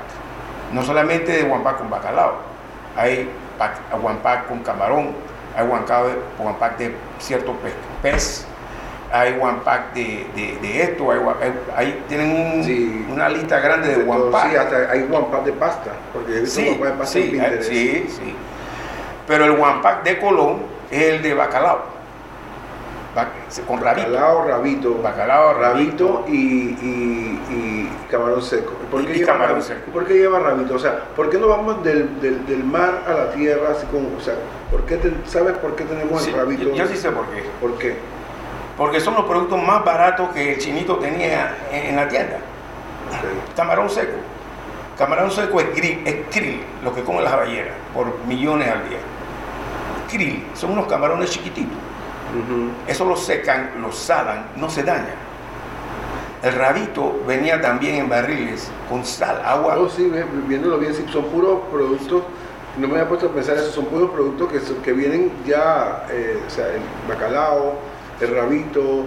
No 0.72 0.82
solamente 0.82 1.32
de 1.32 1.42
guampac 1.44 1.78
con 1.78 1.90
bacalao. 1.90 2.34
Hay 2.96 3.28
pa- 3.58 3.74
guampac 4.00 4.48
con 4.48 4.60
camarón, 4.60 5.10
hay 5.56 5.66
guampac 6.38 6.76
de, 6.78 6.94
cierto 7.18 7.52
pe- 7.52 7.72
pez, 8.02 8.46
hay 9.12 9.34
guampac 9.34 9.92
de, 9.94 10.26
de- 10.34 10.58
de 10.60 10.82
esto, 10.82 11.10
hay, 11.76 12.04
tienen 12.08 12.30
un- 12.56 12.64
Sí. 12.64 13.06
una 13.10 13.28
lista 13.28 13.60
grande 13.60 13.88
de 13.96 14.02
De. 14.02 14.50
Sí, 14.50 14.56
hasta 14.56 14.90
hay 14.90 15.02
guampac 15.02 15.44
de 15.44 15.52
pasta, 15.52 15.90
porque 16.12 16.36
he 16.36 16.40
visto 16.40 16.60
Sí, 16.60 16.66
de 16.66 16.74
pasta 16.76 17.18
en 17.18 17.24
sí, 17.24 17.30
Pinterest. 17.30 17.68
sí, 17.70 18.06
sí. 18.08 18.34
Pero 19.26 19.44
el 19.44 19.52
guampac 19.56 20.02
de 20.04 20.18
Colón 20.18 20.58
es 20.90 21.02
el 21.02 21.22
de 21.22 21.34
bacalao. 21.34 21.95
Con 23.66 23.80
rabito. 23.80 24.10
Bacalao, 24.10 24.44
rabito. 24.46 24.94
Bacalao, 25.02 25.54
rabito 25.54 26.24
y, 26.28 26.32
y- 26.34 27.40
y 27.50 27.90
camarón 28.10 28.42
seco. 28.42 28.72
¿Por 28.90 29.04
qué 29.06 29.12
y 29.12 29.18
lleva 29.20 29.32
camarón 29.32 29.50
rabito? 29.56 29.66
seco. 29.68 29.90
¿Por 29.92 30.04
qué 30.06 30.14
lleva 30.14 30.38
rabito? 30.40 30.74
O 30.74 30.78
sea, 30.78 31.04
¿por 31.16 31.30
qué 31.30 31.38
no 31.38 31.48
vamos 31.48 31.82
del, 31.82 32.20
del- 32.20 32.44
del 32.46 32.62
mar 32.64 33.02
a 33.06 33.12
la 33.12 33.30
tierra 33.32 33.70
así 33.72 33.86
como, 33.86 34.16
o 34.16 34.20
sea, 34.20 34.34
¿por 34.70 34.82
qué 34.84 34.96
te- 34.96 35.14
¿sabes 35.26 35.56
por 35.58 35.74
qué 35.76 35.84
tenemos 35.84 36.22
Sí, 36.22 36.30
el 36.30 36.36
rabito? 36.36 36.74
yo, 36.74 36.86
sí 36.86 36.96
sé 36.96 37.10
por 37.10 37.26
qué. 37.28 37.42
¿Por 37.60 37.78
qué? 37.78 37.96
Porque 38.76 39.00
son 39.00 39.14
los 39.14 39.24
productos 39.24 39.62
más 39.62 39.82
baratos 39.84 40.28
que 40.34 40.52
el 40.52 40.58
chinito 40.58 40.96
tenía 40.96 41.56
en, 41.72 41.86
en 41.86 41.96
la 41.96 42.08
tienda. 42.08 42.36
Camarón 43.56 43.88
seco. 43.88 44.16
Camarón 44.98 45.30
seco 45.30 45.60
es, 45.60 45.74
grill, 45.74 46.02
es 46.06 46.16
krill, 46.30 46.62
lo 46.84 46.94
que 46.94 47.02
comen 47.02 47.24
las 47.24 47.34
ballenas, 47.36 47.72
por 47.94 48.06
millones 48.26 48.68
al 48.68 48.88
día. 48.88 48.98
Krill, 50.10 50.44
son 50.54 50.72
unos 50.72 50.86
camarones 50.86 51.30
chiquititos. 51.30 51.76
Eso 52.86 53.04
lo 53.04 53.16
secan, 53.16 53.70
lo 53.80 53.90
salan, 53.92 54.46
no 54.56 54.68
se 54.68 54.82
daña. 54.82 55.14
El 56.42 56.52
rabito 56.52 57.20
venía 57.26 57.60
también 57.60 57.96
en 57.96 58.08
barriles 58.08 58.70
con 58.88 59.04
sal, 59.04 59.40
agua. 59.44 59.76
Oh, 59.78 59.88
sí, 59.88 60.10
viéndolo 60.46 60.78
bien, 60.78 60.94
sí, 60.94 61.04
son 61.10 61.24
puros 61.24 61.60
productos, 61.70 62.22
no 62.78 62.86
me 62.88 62.94
había 62.94 63.08
puesto 63.08 63.26
a 63.26 63.30
pensar 63.30 63.56
eso, 63.56 63.70
son 63.72 63.86
puros 63.86 64.10
productos 64.10 64.52
que, 64.52 64.60
son- 64.60 64.76
que 64.82 64.92
vienen 64.92 65.32
ya, 65.46 66.04
eh, 66.10 66.38
o 66.46 66.50
sea, 66.50 66.66
el 66.68 66.82
bacalao, 67.08 67.74
el 68.20 68.34
rabito, 68.36 69.04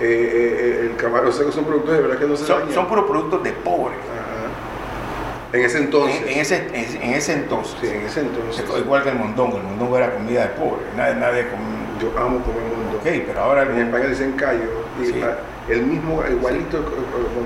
eh, 0.00 0.88
el 0.90 0.96
camarón 0.96 1.32
seco, 1.32 1.52
son 1.52 1.64
productos 1.66 1.94
de 1.94 2.00
verdad 2.00 2.18
que 2.18 2.26
no 2.26 2.34
se 2.36 2.46
Son, 2.46 2.60
dañan. 2.60 2.74
son 2.74 2.86
puros 2.88 3.04
productos 3.04 3.42
de 3.44 3.52
pobre. 3.52 3.94
Ajá. 3.94 5.52
En 5.52 5.64
ese 5.64 5.78
entonces. 5.78 6.22
En, 6.22 6.28
en 6.28 6.38
ese, 6.38 6.56
en, 6.72 7.02
en 7.02 7.14
ese 7.14 7.32
entonces. 7.34 7.76
Sí, 7.80 7.88
en 7.88 8.06
ese 8.06 8.20
entonces. 8.20 8.64
Igual 8.78 9.02
que 9.02 9.10
el 9.10 9.16
mondongo. 9.16 9.58
El 9.58 9.64
mondongo 9.64 9.98
era 9.98 10.12
comida 10.14 10.42
de 10.42 10.48
pobre. 10.50 10.82
Nadie, 10.96 11.14
nadie 11.16 11.48
com- 11.48 11.79
Yo 12.00 12.08
amo 12.18 12.40
comer 12.40 12.62
mundo. 12.78 12.98
Ok, 12.98 13.06
pero 13.26 13.40
ahora 13.40 13.62
En 13.62 13.78
España 13.78 14.06
dicen 14.06 14.32
callo. 14.32 14.84
Y 15.00 15.06
Sí. 15.06 15.20
el 15.68 15.82
mismo, 15.82 16.22
igualito. 16.28 16.78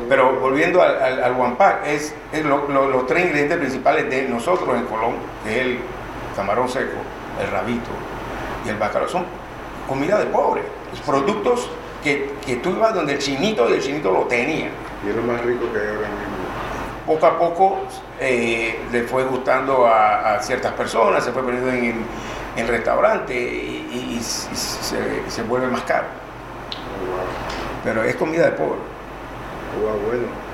Pero 0.08 0.38
volviendo 0.40 0.80
al, 0.82 1.00
al, 1.02 1.24
al 1.24 1.32
es, 1.86 2.14
es 2.32 2.44
lo- 2.44 2.68
lo- 2.68 2.88
los 2.88 3.06
tres 3.06 3.24
ingredientes 3.24 3.58
principales 3.58 4.08
de 4.08 4.22
nosotros 4.28 4.68
en 4.76 4.84
Colón, 4.86 5.14
que 5.44 5.60
es 5.60 5.66
el 5.66 5.78
camarón 6.36 6.68
seco, 6.68 6.96
el 7.42 7.50
rabito 7.50 7.90
y 8.64 8.68
el 8.70 8.76
bacalao. 8.76 9.08
Son 9.08 9.24
comida 9.88 10.18
de 10.18 10.26
pobre. 10.26 10.62
Los 10.90 11.00
productos 11.00 11.68
que, 12.02 12.32
que 12.46 12.56
tú 12.56 12.70
ibas 12.70 12.94
donde 12.94 13.14
el 13.14 13.18
chinito 13.18 13.68
y 13.68 13.74
el 13.74 13.80
chinito 13.82 14.12
lo 14.12 14.22
tenía. 14.22 14.68
Y 15.04 15.10
es 15.10 15.16
lo 15.16 15.22
más 15.22 15.40
rico 15.42 15.64
que 15.72 15.78
hay 15.80 15.86
ahora 15.88 16.08
mismo. 16.08 16.34
Poco 17.06 17.26
a 17.26 17.38
poco 17.38 17.78
eh, 18.18 18.80
le 18.90 19.02
fue 19.02 19.24
gustando 19.24 19.86
a, 19.86 20.36
a 20.36 20.42
ciertas 20.42 20.72
personas, 20.72 21.22
se 21.22 21.32
fue 21.32 21.42
poniendo 21.42 21.68
en, 21.70 22.04
en, 22.56 22.68
restaurantes 22.68 23.36
y, 23.36 24.18
se, 24.20 25.30
se 25.30 25.42
vuelve 25.42 25.68
más 25.68 25.82
caro. 25.82 26.06
Pero 27.84 28.02
es 28.02 28.16
comida 28.16 28.46
de 28.46 28.52
pobre. 28.52 28.78
wow. 29.80 29.90
Wow, 29.90 30.00
bueno. 30.06 30.44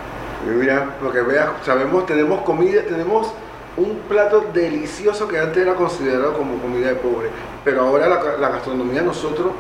Mira, 0.46 0.96
lo 1.02 1.12
que 1.12 1.20
veas, 1.20 1.50
sabemos, 1.64 2.06
tenemos 2.06 2.40
comida, 2.42 2.82
tenemos 2.82 3.32
un 3.76 4.00
plato 4.08 4.46
delicioso 4.52 5.28
que 5.28 5.38
antes 5.38 5.58
era 5.58 5.74
considerado 5.74 6.32
como 6.32 6.56
comida 6.58 6.88
de 6.88 6.94
pobre. 6.94 7.28
Pero 7.62 7.82
ahora 7.82 8.08
la, 8.08 8.48
gastronomía 8.48 9.02
nosotros 9.02 9.52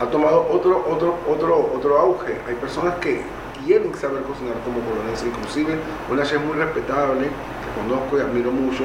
ha 0.00 0.06
tomado 0.06 0.46
otro, 0.48 0.84
otro, 0.88 1.16
otro, 1.28 1.72
otro 1.74 1.98
auge. 1.98 2.36
Hay 2.46 2.54
personas 2.54 2.94
que 2.96 3.22
quieren 3.64 3.92
saber 3.96 4.22
cocinar 4.22 4.54
como 4.64 4.80
colonense, 4.88 5.26
inclusive 5.26 5.74
una 6.10 6.22
chef 6.22 6.40
muy 6.40 6.56
respetable 6.56 7.26
que 7.26 7.80
conozco 7.82 8.16
y 8.16 8.20
admiro 8.20 8.52
mucho. 8.52 8.84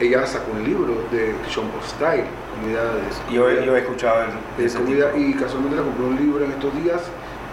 Ella 0.00 0.26
sacó 0.26 0.52
un 0.52 0.64
libro 0.64 1.06
de 1.10 1.34
Chombo 1.48 1.80
Style, 1.82 2.24
comida 2.50 2.82
de 2.94 3.02
Yo, 3.32 3.48
yo 3.50 3.76
he 3.76 3.80
escuchado 3.80 4.20
de, 4.20 4.26
de 4.56 4.64
de 4.64 4.64
ese 4.66 4.78
comida 4.78 5.10
tipo. 5.12 5.16
y 5.16 5.34
casualmente 5.34 5.76
le 5.76 5.82
compré 5.82 6.04
un 6.04 6.16
libro 6.16 6.44
en 6.44 6.50
estos 6.52 6.74
días 6.74 7.02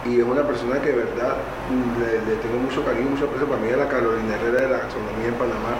y 0.03 0.19
es 0.19 0.25
una 0.25 0.41
persona 0.47 0.81
que 0.81 0.89
de 0.89 0.95
verdad 0.95 1.37
mm, 1.69 1.99
le, 2.01 2.25
le 2.25 2.35
tengo 2.41 2.57
mucho 2.57 2.83
cariño, 2.83 3.11
mucho 3.11 3.25
aprecio. 3.25 3.47
Para 3.47 3.61
mí 3.61 3.69
es 3.69 3.77
la 3.77 3.87
Carolina 3.87 4.35
Herrera 4.35 4.61
de 4.61 4.69
la 4.69 4.77
gastronomía 4.79 5.27
en 5.27 5.35
Panamá. 5.35 5.77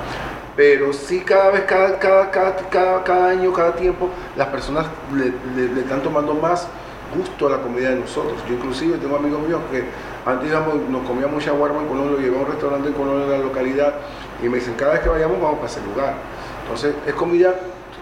Pero 0.55 0.93
sí 0.93 1.21
cada 1.21 1.49
vez, 1.51 1.63
cada, 1.63 1.97
cada, 1.97 2.29
cada, 2.29 2.55
cada, 2.69 3.03
cada 3.03 3.29
año, 3.29 3.51
cada 3.53 3.75
tiempo 3.75 4.09
las 4.35 4.47
personas 4.49 4.85
le, 5.13 5.33
le- 5.55 5.73
le 5.73 5.81
están 5.81 6.01
tomando 6.03 6.35
más 6.35 6.67
gusto 7.15 7.47
a 7.47 7.51
la 7.51 7.57
comida 7.61 7.89
de 7.89 7.95
nosotros. 7.97 8.43
Yo 8.47 8.53
inclusive 8.55 8.97
tengo 8.99 9.15
amigos 9.17 9.41
míos 9.41 9.61
que 9.71 9.83
antes 10.25 10.49
íbamos, 10.49 10.75
nos 10.89 11.07
comíamos 11.07 11.33
mucha 11.35 11.47
shawarma 11.51 11.81
en 11.81 11.87
Colón, 11.87 12.11
lo 12.11 12.19
llevé 12.19 12.37
a 12.37 12.41
un 12.41 12.47
restaurante 12.47 12.89
en 12.89 12.93
Colón 12.93 13.23
en 13.23 13.31
la 13.31 13.37
localidad 13.39 13.95
y 14.43 14.49
me 14.49 14.57
dicen 14.57 14.75
cada 14.75 14.93
vez 14.93 15.01
que 15.01 15.09
vayamos 15.09 15.41
vamos 15.41 15.57
para 15.59 15.71
ese 15.71 15.81
lugar 15.81 16.15
entonces 16.71 16.95
es 17.05 17.13
comida 17.15 17.53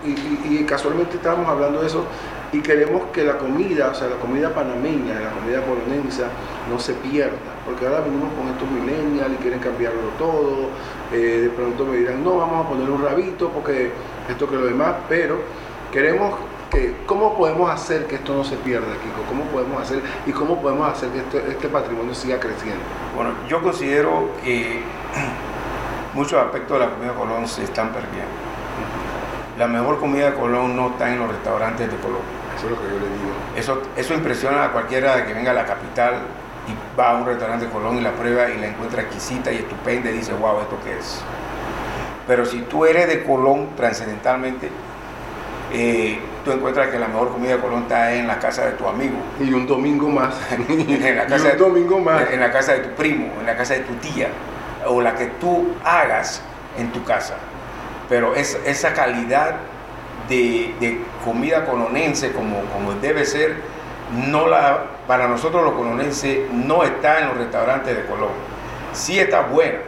y, 0.06 0.64
casualmente 0.64 1.18
estábamos 1.18 1.50
hablando 1.50 1.82
de 1.82 1.88
eso. 1.88 2.06
y 2.52 2.62
queremos 2.62 3.04
que 3.14 3.24
la 3.24 3.38
comida, 3.38 3.90
o 3.92 3.96
sea, 3.96 4.08
la 4.08 4.16
comida 4.16 4.54
panameña, 4.54 5.20
la 5.20 5.32
comida 5.32 5.62
colonense, 5.62 6.24
no 6.70 6.80
se 6.80 6.94
pierda, 6.94 7.38
porque 7.66 7.86
ahora 7.86 8.02
venimos 8.02 8.32
con 8.34 8.48
estos 8.48 8.70
millennials 8.72 9.34
y 9.34 9.42
quieren 9.42 9.60
cambiarlo 9.60 10.02
todo, 10.18 10.70
eh, 11.14 11.42
de 11.44 11.50
pronto 11.50 11.86
me 11.86 11.98
dirán, 11.98 12.24
no, 12.24 12.38
vamos 12.38 12.66
a 12.66 12.70
poner 12.70 12.90
un 12.90 13.04
rabito 13.04 13.50
porque 13.50 13.92
esto 14.28 14.50
que 14.50 14.56
lo 14.56 14.66
demás, 14.66 14.96
pero 15.08 15.38
queremos 15.92 16.34
que, 16.72 16.96
¿cómo 17.06 17.36
podemos 17.36 17.70
hacer 17.70 18.06
que 18.08 18.16
esto 18.16 18.34
no 18.34 18.44
se 18.44 18.56
pierda, 18.58 18.88
Kiko? 18.88 19.24
¿Cómo 19.28 19.44
podemos 19.46 19.82
hacer 19.82 20.02
y 20.26 20.32
cómo 20.32 20.60
podemos 20.60 20.92
hacer 20.92 21.10
que 21.10 21.20
este, 21.20 21.52
este 21.52 21.68
patrimonio 21.68 22.16
siga 22.16 22.40
creciendo? 22.40 22.82
Bueno, 23.16 23.32
yo 23.48 23.62
considero 23.62 24.30
que 24.44 24.82
muchos 26.16 26.42
aspectos 26.42 26.80
de 26.80 26.86
la 26.86 26.92
comida 26.92 27.14
Colón 27.14 27.48
se 27.48 27.64
están 27.64 27.92
perdiendo. 27.92 28.49
La 29.60 29.68
mejor 29.68 30.00
comida 30.00 30.32
de 30.32 30.38
Colón 30.38 30.74
no 30.74 30.92
está 30.92 31.12
en 31.12 31.20
los 31.20 31.28
restaurantes 31.28 31.92
de 31.92 31.98
Colón. 31.98 32.22
Eso 32.56 32.68
es 32.68 32.72
lo 32.72 32.78
que 32.82 32.88
yo 32.88 32.94
le 32.94 33.10
digo. 33.10 33.32
Eso, 33.58 33.82
eso 33.98 34.14
impresiona 34.14 34.64
a 34.64 34.72
cualquiera 34.72 35.26
que 35.26 35.34
venga 35.34 35.52
a 35.52 35.54
la 35.54 35.66
capital 35.66 36.14
y 36.66 36.98
va 36.98 37.12
a 37.12 37.16
un 37.16 37.26
restaurante 37.26 37.66
de 37.66 37.72
Colón 37.72 37.98
y 37.98 38.02
la 38.02 38.14
prueba 38.14 38.50
y 38.50 38.58
la 38.58 38.68
encuentra 38.68 39.02
exquisita 39.02 39.52
y 39.52 39.58
estupenda 39.58 40.12
y 40.12 40.14
dice, 40.14 40.32
wow, 40.32 40.62
¿esto 40.62 40.80
qué 40.82 40.98
es? 40.98 41.22
Pero 42.26 42.46
si 42.46 42.62
tú 42.62 42.86
eres 42.86 43.10
de 43.10 43.22
Colón 43.26 43.76
trascendentalmente, 43.76 44.70
eh, 45.74 46.20
tú 46.46 46.54
encuentras 46.54 46.88
que 46.88 46.98
la 46.98 47.10
mejor 47.10 47.34
comida 47.34 47.58
de 47.58 47.60
Colón 47.60 47.82
está 47.82 48.14
en 48.14 48.28
la 48.28 48.40
casa 48.40 48.66
de 48.66 48.72
tu 48.72 48.88
amigo. 48.88 49.18
Y 49.42 49.52
un 49.52 49.68
domingo 49.68 50.08
más. 50.08 50.36
en 50.70 51.18
la 51.18 51.26
casa 51.26 51.50
y 51.50 51.52
un 51.52 51.58
de, 51.58 51.58
domingo 51.58 52.00
más. 52.00 52.32
en 52.32 52.40
la 52.40 52.50
casa 52.50 52.76
de 52.76 52.80
tu 52.80 52.96
primo, 52.96 53.26
en 53.42 53.46
la 53.46 53.58
casa 53.58 53.74
de 53.74 53.82
tu 53.82 53.94
tía, 53.96 54.30
o 54.88 55.02
la 55.02 55.16
que 55.16 55.26
tú 55.42 55.74
hagas 55.84 56.42
en 56.78 56.94
tu 56.94 57.04
casa. 57.04 57.36
Pero 58.10 58.36
es, 58.36 58.60
esa 58.66 58.94
calidad 58.94 59.56
de, 60.28 60.74
de 60.80 61.00
comida 61.24 61.66
colonense 61.66 62.32
como, 62.32 62.62
como 62.74 62.94
debe 62.94 63.26
ser, 63.26 63.56
no 64.28 64.48
la, 64.48 64.84
para 65.08 65.28
nosotros 65.28 65.64
los 65.64 65.74
colonenses 65.74 66.52
no 66.52 66.84
está 66.84 67.20
en 67.20 67.28
los 67.30 67.38
restaurantes 67.38 67.96
de 67.96 68.06
Colón. 68.06 68.30
Sí 68.94 69.20
está 69.20 69.42
buena 69.42 69.80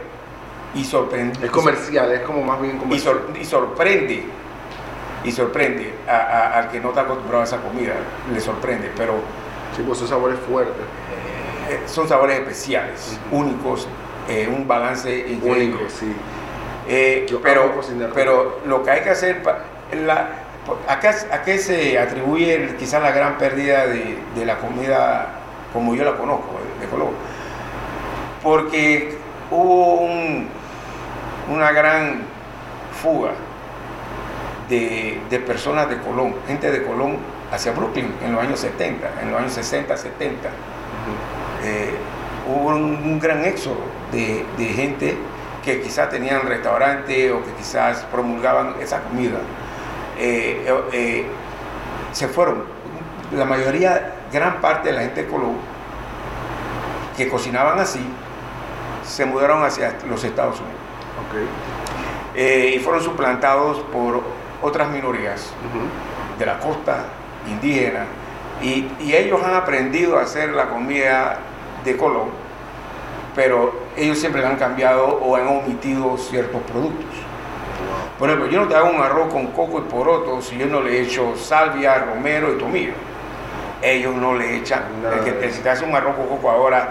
y 0.74 0.84
sorprende. 0.84 1.44
Es 1.44 1.50
comercial, 1.50 2.12
es 2.12 2.20
como 2.20 2.42
más 2.42 2.60
bien 2.60 2.76
y, 2.76 2.78
comercial. 2.78 3.14
sor- 3.26 3.38
y 3.40 3.44
sorprende 3.44 4.24
y 5.24 5.30
sorprende 5.32 5.94
a- 6.08 6.16
a- 6.16 6.58
al 6.58 6.68
que 6.70 6.80
no 6.80 6.88
está 6.90 7.02
acostumbrado 7.02 7.42
a 7.42 7.44
esa 7.44 7.58
comida, 7.58 7.94
le 8.32 8.40
sorprende, 8.40 8.90
pero 8.96 9.14
Sí, 9.76 9.82
pues 9.86 9.98
esos 9.98 10.10
sabores 10.10 10.38
fuertes. 10.48 10.74
eh, 11.70 11.80
son 11.86 12.08
sabores 12.08 12.38
especiales, 12.40 13.18
únicos, 13.30 13.86
eh, 14.28 14.48
un 14.52 14.66
balance 14.68 15.16
increíble. 15.28 15.74
Únicos, 15.76 15.92
sí. 15.92 16.12
Eh, 16.88 17.26
pero, 17.42 17.80
pero 18.14 18.58
lo 18.66 18.82
que 18.82 18.90
hay 18.90 19.00
que 19.02 19.10
hacer, 19.10 19.42
pa- 19.42 19.58
la, 20.04 20.28
¿a, 20.88 21.00
qué, 21.00 21.08
a 21.08 21.42
qué 21.44 21.58
se 21.58 21.98
atribuye 21.98 22.74
quizás 22.78 23.02
la 23.02 23.12
gran 23.12 23.38
pérdida 23.38 23.86
de, 23.86 24.18
de 24.34 24.46
la 24.46 24.58
comida 24.58 25.28
como 25.72 25.94
yo 25.94 26.04
la 26.04 26.16
conozco, 26.16 26.58
de, 26.80 26.84
de 26.86 26.90
Colón? 26.90 27.10
Porque 28.42 29.16
hubo 29.50 29.94
un- 30.00 30.48
una 31.52 31.72
gran 31.72 32.22
fuga 33.02 33.30
de, 34.68 35.20
de 35.30 35.38
personas 35.40 35.88
de 35.88 35.98
Colón, 35.98 36.34
gente 36.46 36.70
de 36.70 36.82
Colón 36.82 37.16
hacia 37.52 37.72
Brooklyn 37.72 38.12
en 38.24 38.32
los 38.32 38.42
años 38.42 38.60
70, 38.60 39.10
en 39.22 39.30
los 39.30 39.40
años 39.40 39.52
60, 39.52 39.96
70 39.96 40.48
eh, 41.64 41.90
hubo 42.48 42.68
un, 42.70 42.82
un 43.04 43.20
gran 43.20 43.44
éxodo 43.44 43.76
de, 44.10 44.44
de 44.56 44.64
gente 44.66 45.16
que 45.64 45.80
quizás 45.80 46.10
tenían 46.10 46.42
restaurante 46.42 47.30
o 47.32 47.42
que 47.44 47.52
quizás 47.52 48.04
promulgaban 48.10 48.74
esa 48.80 49.00
comida. 49.00 49.38
Eh, 50.18 50.64
eh, 50.66 50.80
eh, 50.92 51.26
se 52.12 52.28
fueron. 52.28 52.64
La 53.32 53.44
mayoría, 53.44 54.16
gran 54.30 54.60
parte 54.60 54.88
de 54.88 54.94
la 54.94 55.00
gente 55.02 55.22
de 55.22 55.28
Colón, 55.28 55.56
que 57.16 57.28
cocinaban 57.28 57.78
así, 57.78 58.04
se 59.04 59.24
mudaron 59.24 59.64
hacia 59.64 59.94
los 60.08 60.22
Estados 60.24 60.60
Unidos. 60.60 60.80
Eh, 62.34 62.74
y 62.76 62.78
fueron 62.78 63.02
suplantados 63.02 63.78
por 63.92 64.22
otras 64.62 64.88
minorías 64.90 65.50
de 66.38 66.46
la 66.46 66.58
costa 66.58 67.04
indígena 67.48 68.04
y, 68.62 68.90
y 69.00 69.14
ellos 69.14 69.42
han 69.42 69.54
aprendido 69.54 70.18
a 70.18 70.22
hacer 70.22 70.50
la 70.50 70.68
comida 70.68 71.38
de 71.84 71.96
Colón, 71.96 72.30
pero 73.34 73.72
ellos 73.96 74.18
siempre 74.18 74.44
han 74.44 74.56
cambiado 74.56 75.06
o 75.06 75.36
han 75.36 75.46
omitido 75.48 76.16
ciertos 76.18 76.60
productos. 76.62 77.06
Por 78.18 78.28
ejemplo, 78.28 78.48
yo 78.50 78.60
no 78.60 78.68
te 78.68 78.74
hago 78.76 78.90
un 78.90 79.00
arroz 79.00 79.32
con 79.32 79.48
coco 79.48 79.78
y 79.78 79.90
poroto 79.90 80.40
si 80.40 80.56
yo 80.58 80.66
no 80.66 80.80
le 80.80 81.00
echo 81.00 81.34
salvia, 81.36 81.98
romero 81.98 82.52
y 82.54 82.58
tomillo. 82.58 82.92
Ellos 83.82 84.14
no 84.14 84.34
le 84.34 84.58
echan, 84.58 84.82
Nada 85.02 85.16
el 85.16 85.24
que 85.24 85.32
te, 85.32 85.50
si 85.50 85.60
te 85.60 85.70
hace 85.70 85.84
un 85.84 85.94
arroz 85.94 86.14
con 86.14 86.26
coco 86.28 86.50
ahora, 86.50 86.90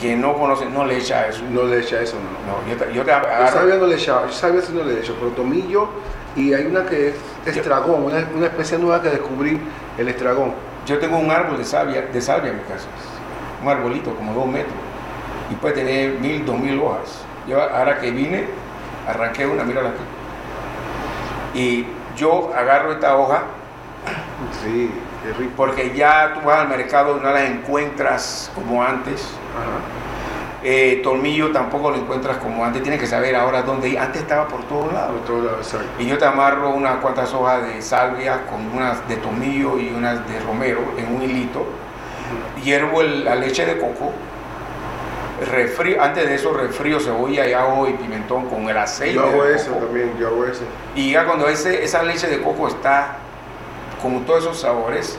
que 0.00 0.16
no 0.16 0.34
conoce, 0.34 0.64
no 0.66 0.84
le 0.86 0.96
echa 0.98 1.26
eso. 1.28 1.42
No 1.50 1.64
le 1.64 1.80
echa 1.80 2.00
eso, 2.00 2.16
no. 2.16 2.52
No, 2.52 2.68
yo 2.70 2.76
te, 2.76 2.94
yo 2.94 3.02
te 3.02 3.10
Yo 3.10 3.16
agarro- 3.16 3.52
sabía 3.52 3.74
no 3.76 3.86
le 3.86 3.96
echaba, 3.96 4.26
yo 4.26 4.32
sabía 4.32 4.62
si 4.62 4.72
no 4.72 4.82
le 4.84 4.98
echo, 5.00 5.14
pero 5.18 5.32
tomillo 5.32 5.88
y 6.36 6.54
hay 6.54 6.66
una 6.66 6.86
que 6.86 7.08
es 7.44 7.56
estragón, 7.56 8.04
una, 8.04 8.26
una 8.34 8.46
especie 8.46 8.78
nueva 8.78 9.02
que 9.02 9.10
descubrí, 9.10 9.60
el 9.98 10.08
estragón. 10.08 10.52
Yo 10.86 10.98
tengo 10.98 11.18
un 11.18 11.30
árbol 11.30 11.58
de 11.58 11.64
salvia, 11.64 12.02
de 12.02 12.20
salvia 12.22 12.50
en 12.52 12.58
mi 12.58 12.62
casa, 12.64 12.86
un 13.62 13.68
arbolito 13.68 14.14
como 14.14 14.32
dos 14.34 14.46
metros, 14.46 14.74
y 15.50 15.54
puede 15.54 15.74
tener 15.74 16.12
mil, 16.20 16.44
dos 16.44 16.58
mil 16.58 16.78
hojas. 16.80 17.24
Yo 17.48 17.60
ahora 17.62 17.98
que 18.00 18.10
vine, 18.10 18.46
arranqué 19.08 19.46
una, 19.46 19.62
mírala 19.64 19.90
aquí. 19.90 21.58
Y 21.60 21.86
yo 22.16 22.52
agarro 22.56 22.92
esta 22.92 23.16
hoja 23.16 23.42
Sí, 24.62 24.90
qué 25.22 25.32
rico. 25.32 25.52
porque 25.56 25.92
ya 25.94 26.32
tú 26.34 26.40
vas 26.46 26.58
al 26.60 26.68
mercado 26.68 27.16
y 27.18 27.20
no 27.24 27.30
las 27.32 27.44
encuentras 27.50 28.50
como 28.54 28.82
antes. 28.82 29.22
Ajá. 29.22 29.78
Eh, 30.68 31.00
tornillo 31.04 31.52
tampoco 31.52 31.90
lo 31.92 31.96
encuentras 31.96 32.38
como 32.38 32.64
antes, 32.64 32.82
tienes 32.82 32.98
que 33.00 33.06
saber 33.06 33.36
ahora 33.36 33.62
dónde 33.62 33.88
ir. 33.90 33.98
Antes 33.98 34.22
estaba 34.22 34.48
por 34.48 34.64
todos 34.64 34.92
lados. 34.92 35.12
Por 35.18 35.24
todos 35.26 35.44
lados, 35.44 35.66
exacto. 35.72 36.02
Y 36.02 36.06
yo 36.06 36.18
te 36.18 36.24
amarro 36.24 36.70
unas 36.70 36.96
cuantas 36.96 37.32
hojas 37.32 37.62
de 37.66 37.80
salvia 37.80 38.46
con 38.46 38.66
unas 38.76 39.06
de 39.08 39.16
tomillo 39.16 39.78
y 39.78 39.90
unas 39.96 40.26
de 40.28 40.40
romero 40.40 40.80
en 40.98 41.14
un 41.14 41.22
hilito. 41.22 41.64
Hiervo 42.64 43.00
el- 43.00 43.24
la 43.24 43.36
leche 43.36 43.64
de 43.64 43.78
coco. 43.78 44.12
Refrío, 45.50 46.02
antes 46.02 46.26
de 46.28 46.34
eso 46.34 46.52
refrío 46.54 46.98
cebolla 46.98 47.46
y 47.46 47.52
ajo 47.52 47.86
y 47.88 47.92
pimentón 47.92 48.48
con 48.48 48.68
el 48.68 48.76
aceite. 48.76 49.14
Yo 49.16 49.26
hago 49.26 49.44
eso 49.44 49.72
coco. 49.72 49.84
también, 49.86 50.16
yo 50.18 50.28
hago 50.28 50.44
eso. 50.46 50.62
Y 50.94 51.12
ya 51.12 51.24
cuando 51.26 51.46
ese, 51.48 51.84
esa 51.84 52.02
leche 52.02 52.26
de 52.26 52.40
coco 52.40 52.68
está 52.68 53.16
con 54.00 54.24
todos 54.24 54.44
esos 54.44 54.58
sabores 54.60 55.18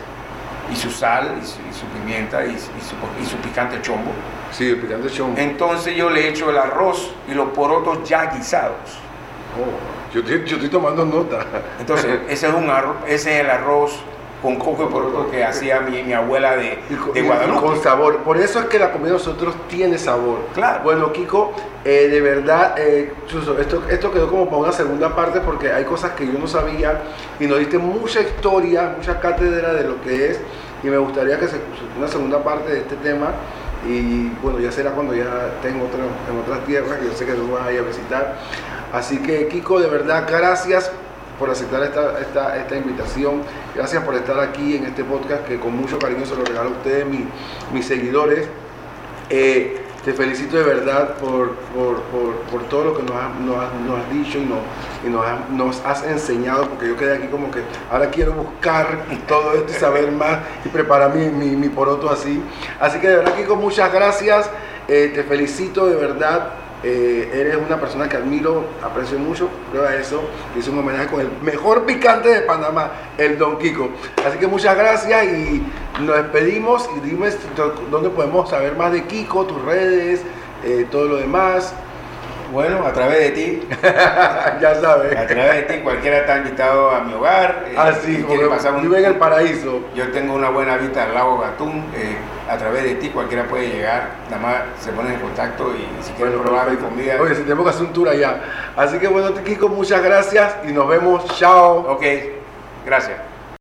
y 0.71 0.75
su 0.75 0.89
sal 0.89 1.36
y 1.41 1.45
su, 1.45 1.60
y 1.69 1.73
su 1.73 1.86
pimienta 1.88 2.43
y, 2.45 2.49
y 2.49 2.58
su, 2.58 2.95
y 3.21 3.25
su 3.25 3.38
picante 3.38 3.80
chombo, 3.82 4.12
Sí, 4.51 4.69
el 4.69 4.77
picante 4.77 5.10
chombo. 5.10 5.39
entonces 5.39 5.95
yo 5.95 6.10
le 6.10 6.27
echo 6.30 6.49
el 6.49 6.58
arroz 6.58 7.13
y 7.27 7.34
los 7.34 7.49
porotos 7.49 8.08
ya 8.10 8.25
guisados. 8.32 8.75
Oh, 9.56 10.13
yo, 10.13 10.21
estoy- 10.21 10.45
yo 10.45 10.56
estoy 10.56 10.69
tomando 10.69 11.06
nota. 11.06 11.45
Entonces, 11.80 12.19
ese 12.27 12.47
es 12.47 12.53
un 12.53 12.69
arroz, 12.69 12.95
ese 13.08 13.36
es 13.36 13.41
el 13.45 13.49
arroz 13.49 13.99
con 14.41 14.56
coco 14.58 14.84
y 14.84 14.91
poroto 14.93 15.32
que 15.32 15.43
hacía 15.43 15.80
mi, 15.82 16.04
mi 16.04 16.13
abuela 16.13 16.56
de, 16.56 16.78
de 17.13 17.21
Guadalupe. 17.23 17.60
con 17.62 17.82
sabor. 17.82 18.17
Por 18.19 18.38
eso 18.38 18.60
es 18.60 18.65
que 18.65 18.78
la 18.78 18.91
comida 18.91 19.08
de 19.08 19.13
nosotros 19.13 19.56
tiene 19.67 19.97
sabor. 19.97 20.39
Claro. 20.54 20.84
Bueno, 20.84 21.12
Kiko, 21.12 21.54
eh, 21.84 22.08
de 22.10 22.21
verdad, 22.21 22.76
eh, 22.78 23.13
Chuzo, 23.28 23.58
esto, 23.60 23.82
esto 23.89 24.12
quedó 24.12 24.30
como 24.30 24.45
para 24.45 24.58
una 24.58 24.71
segunda 24.71 25.15
parte 25.15 25.39
porque 25.41 25.71
hay 25.71 25.86
cosas 25.86 26.12
que 26.12 26.28
yo 26.28 26.34
no 26.38 26.47
sabía 26.47 27.02
y 27.39 27.47
nos 27.47 27.58
diste 27.60 27.78
mucha 27.80 28.21
historia, 28.21 28.93
mucha 28.97 29.19
cátedra 29.19 29.73
de 29.73 29.84
lo 29.86 30.02
que 30.02 30.32
es 30.32 30.39
y 30.84 30.88
me 30.88 30.97
gustaría 31.00 31.39
que 31.39 31.47
se 31.47 31.56
una 31.97 32.08
segunda 32.08 32.43
parte 32.43 32.71
de 32.71 32.80
este 32.80 32.95
tema 32.97 33.32
y 33.88 34.30
bueno, 34.43 34.60
ya 34.60 34.71
será 34.71 34.91
cuando 34.91 35.15
ya 35.15 35.23
en, 35.63 35.82
otro- 35.82 36.00
en 36.32 36.39
otras 36.43 36.63
tierras 36.65 36.97
que 37.00 37.06
yo 37.06 37.13
sé 37.13 37.26
que 37.26 37.34
tú 37.34 37.52
vas 37.52 37.65
a 37.65 37.71
ir 37.71 37.80
a 37.80 37.84
visitar. 37.84 38.36
Así 38.93 39.17
que 39.19 39.47
Kiko, 39.47 39.80
de 39.80 39.88
verdad, 39.89 40.26
gracias 40.30 40.91
por 41.39 41.50
aceptar 41.50 41.84
esta, 41.84 42.19
esta, 42.19 42.58
esta 42.58 42.76
invitación. 42.76 43.41
Gracias 43.76 44.04
por 44.04 44.15
estar 44.15 44.39
aquí 44.39 44.76
en 44.76 44.86
este 44.86 45.04
podcast 45.04 45.45
que 45.45 45.60
con 45.60 45.76
mucho 45.76 46.00
cariño 46.00 46.26
se 46.26 46.36
lo 46.36 46.43
regalo 46.43 46.69
a 46.69 46.73
ustedes, 46.73 47.06
mi- 47.06 47.28
mis 47.73 47.86
seguidores. 47.86 48.47
Eh, 49.30 49.82
te 50.06 50.13
felicito 50.13 50.56
de 50.56 50.63
verdad 50.63 51.15
por, 51.17 51.52
por, 51.76 52.02
por, 52.04 52.34
por 52.50 52.63
todo 52.69 52.86
lo 52.86 52.97
que 52.97 53.04
nos 53.04 53.12
has, 53.12 53.36
nos 53.41 53.58
has- 53.58 53.73
nos 53.86 54.00
has 54.00 54.10
dicho 54.13 54.38
y, 54.38 54.45
nos, 54.45 54.60
y 55.06 55.10
nos, 55.10 55.26
has, 55.26 55.50
nos 55.50 55.86
has 55.86 56.04
enseñado, 56.06 56.69
porque 56.69 56.88
yo 56.88 56.95
quedé 56.95 57.17
aquí 57.17 57.28
como 57.28 57.52
que 57.52 57.60
ahora 57.91 58.10
quiero 58.10 58.32
buscar 58.32 59.00
todo 59.28 59.54
esto 59.54 59.71
y 59.71 59.76
saber 59.76 60.12
más 60.13 60.39
y 60.63 60.69
preparar 60.69 61.13
mi, 61.13 61.26
mi, 61.30 61.58
mi 61.58 61.67
poroto 61.67 62.10
así. 62.10 62.41
Así 62.80 63.00
que 63.00 63.10
de 63.10 63.17
verdad, 63.17 63.36
Kiko, 63.36 63.58
muchas 63.58 63.91
gracias. 63.91 64.50
Eh, 64.88 65.12
te 65.13 65.23
felicito 65.23 65.88
de 65.88 65.97
verdad. 65.97 66.52
Eh, 66.89 67.30
eres 67.34 67.58
una 67.58 67.78
persona 67.82 68.08
que 68.08 68.15
admiro, 68.15 68.63
aprecio 68.82 69.19
mucho, 69.19 69.50
prueba 69.71 69.93
eso. 69.93 70.21
Hice 70.58 70.69
un 70.69 70.80
homenaje 70.80 71.08
con 71.08 71.19
el 71.19 71.30
mejor 71.41 71.86
picante 71.86 72.30
de 72.30 72.41
Panamá, 72.43 72.91
el 73.17 73.38
Don 73.38 73.58
Kiko. 73.58 73.89
Así 74.26 74.38
que 74.38 74.47
muchas 74.47 74.78
gracias 74.78 75.26
y 75.26 75.62
nos 76.00 76.15
despedimos. 76.15 76.89
Y 76.95 77.02
dime 77.02 77.28
dónde 77.91 78.10
podemos 78.10 78.50
saber 78.50 78.78
más 78.78 78.93
de 78.93 79.04
Kiko, 79.04 79.45
tus 79.45 79.62
redes, 79.63 80.21
eh, 80.63 80.88
todo 80.89 81.10
lo 81.10 81.17
demás. 81.17 81.73
Bueno, 82.51 82.86
a 82.86 82.93
través 82.93 83.19
de 83.19 83.29
ti, 83.31 83.67
ya 84.62 84.75
sabes. 84.81 85.17
a 85.17 85.27
través 85.27 85.55
de 85.55 85.62
ti, 85.63 85.79
cualquiera 85.81 86.19
está 86.19 86.38
invitado 86.38 86.91
a 86.91 87.01
mi 87.01 87.13
hogar. 87.13 87.65
eh, 87.67 87.75
Así, 87.77 88.23
porque 88.27 88.45
pasar 88.45 88.73
un- 88.73 88.83
vive 88.83 88.99
en 88.99 89.05
el 89.05 89.15
paraíso. 89.15 89.81
Yo 89.95 90.10
tengo 90.12 90.33
una 90.33 90.49
buena 90.49 90.77
vista 90.77 91.03
al 91.03 91.13
lago 91.13 91.39
Gatún. 91.39 91.86
eh, 91.95 92.15
a 92.49 92.55
través 92.57 92.83
de 92.83 92.95
ti 92.95 93.10
cualquiera 93.10 93.43
puede 93.43 93.67
llegar. 93.67 94.07
Nada 94.31 94.41
más 94.41 94.55
se 94.79 94.91
pone 94.93 95.13
en 95.13 95.19
contacto 95.19 95.73
y 95.75 96.03
si 96.03 96.13
quiere 96.13 96.31
Bueno, 96.31 96.43
probar 96.45 96.71
mi 96.71 96.77
comida. 96.77 97.15
Oye, 97.21 97.36
si 97.36 97.41
tenemos 97.41 97.65
que 97.65 97.69
hacer 97.71 97.86
un 97.86 97.91
tour 97.93 98.07
allá. 98.07 98.41
Así 98.77 98.97
que 98.99 99.07
bueno, 99.10 99.33
Kiko, 99.43 99.67
muchas 99.67 100.01
gracias 100.01 100.55
y 100.65 100.71
nos 100.71 100.88
vemos. 100.88 101.25
Chao. 101.38 101.79
Ok, 101.89 102.03
gracias. 102.86 103.17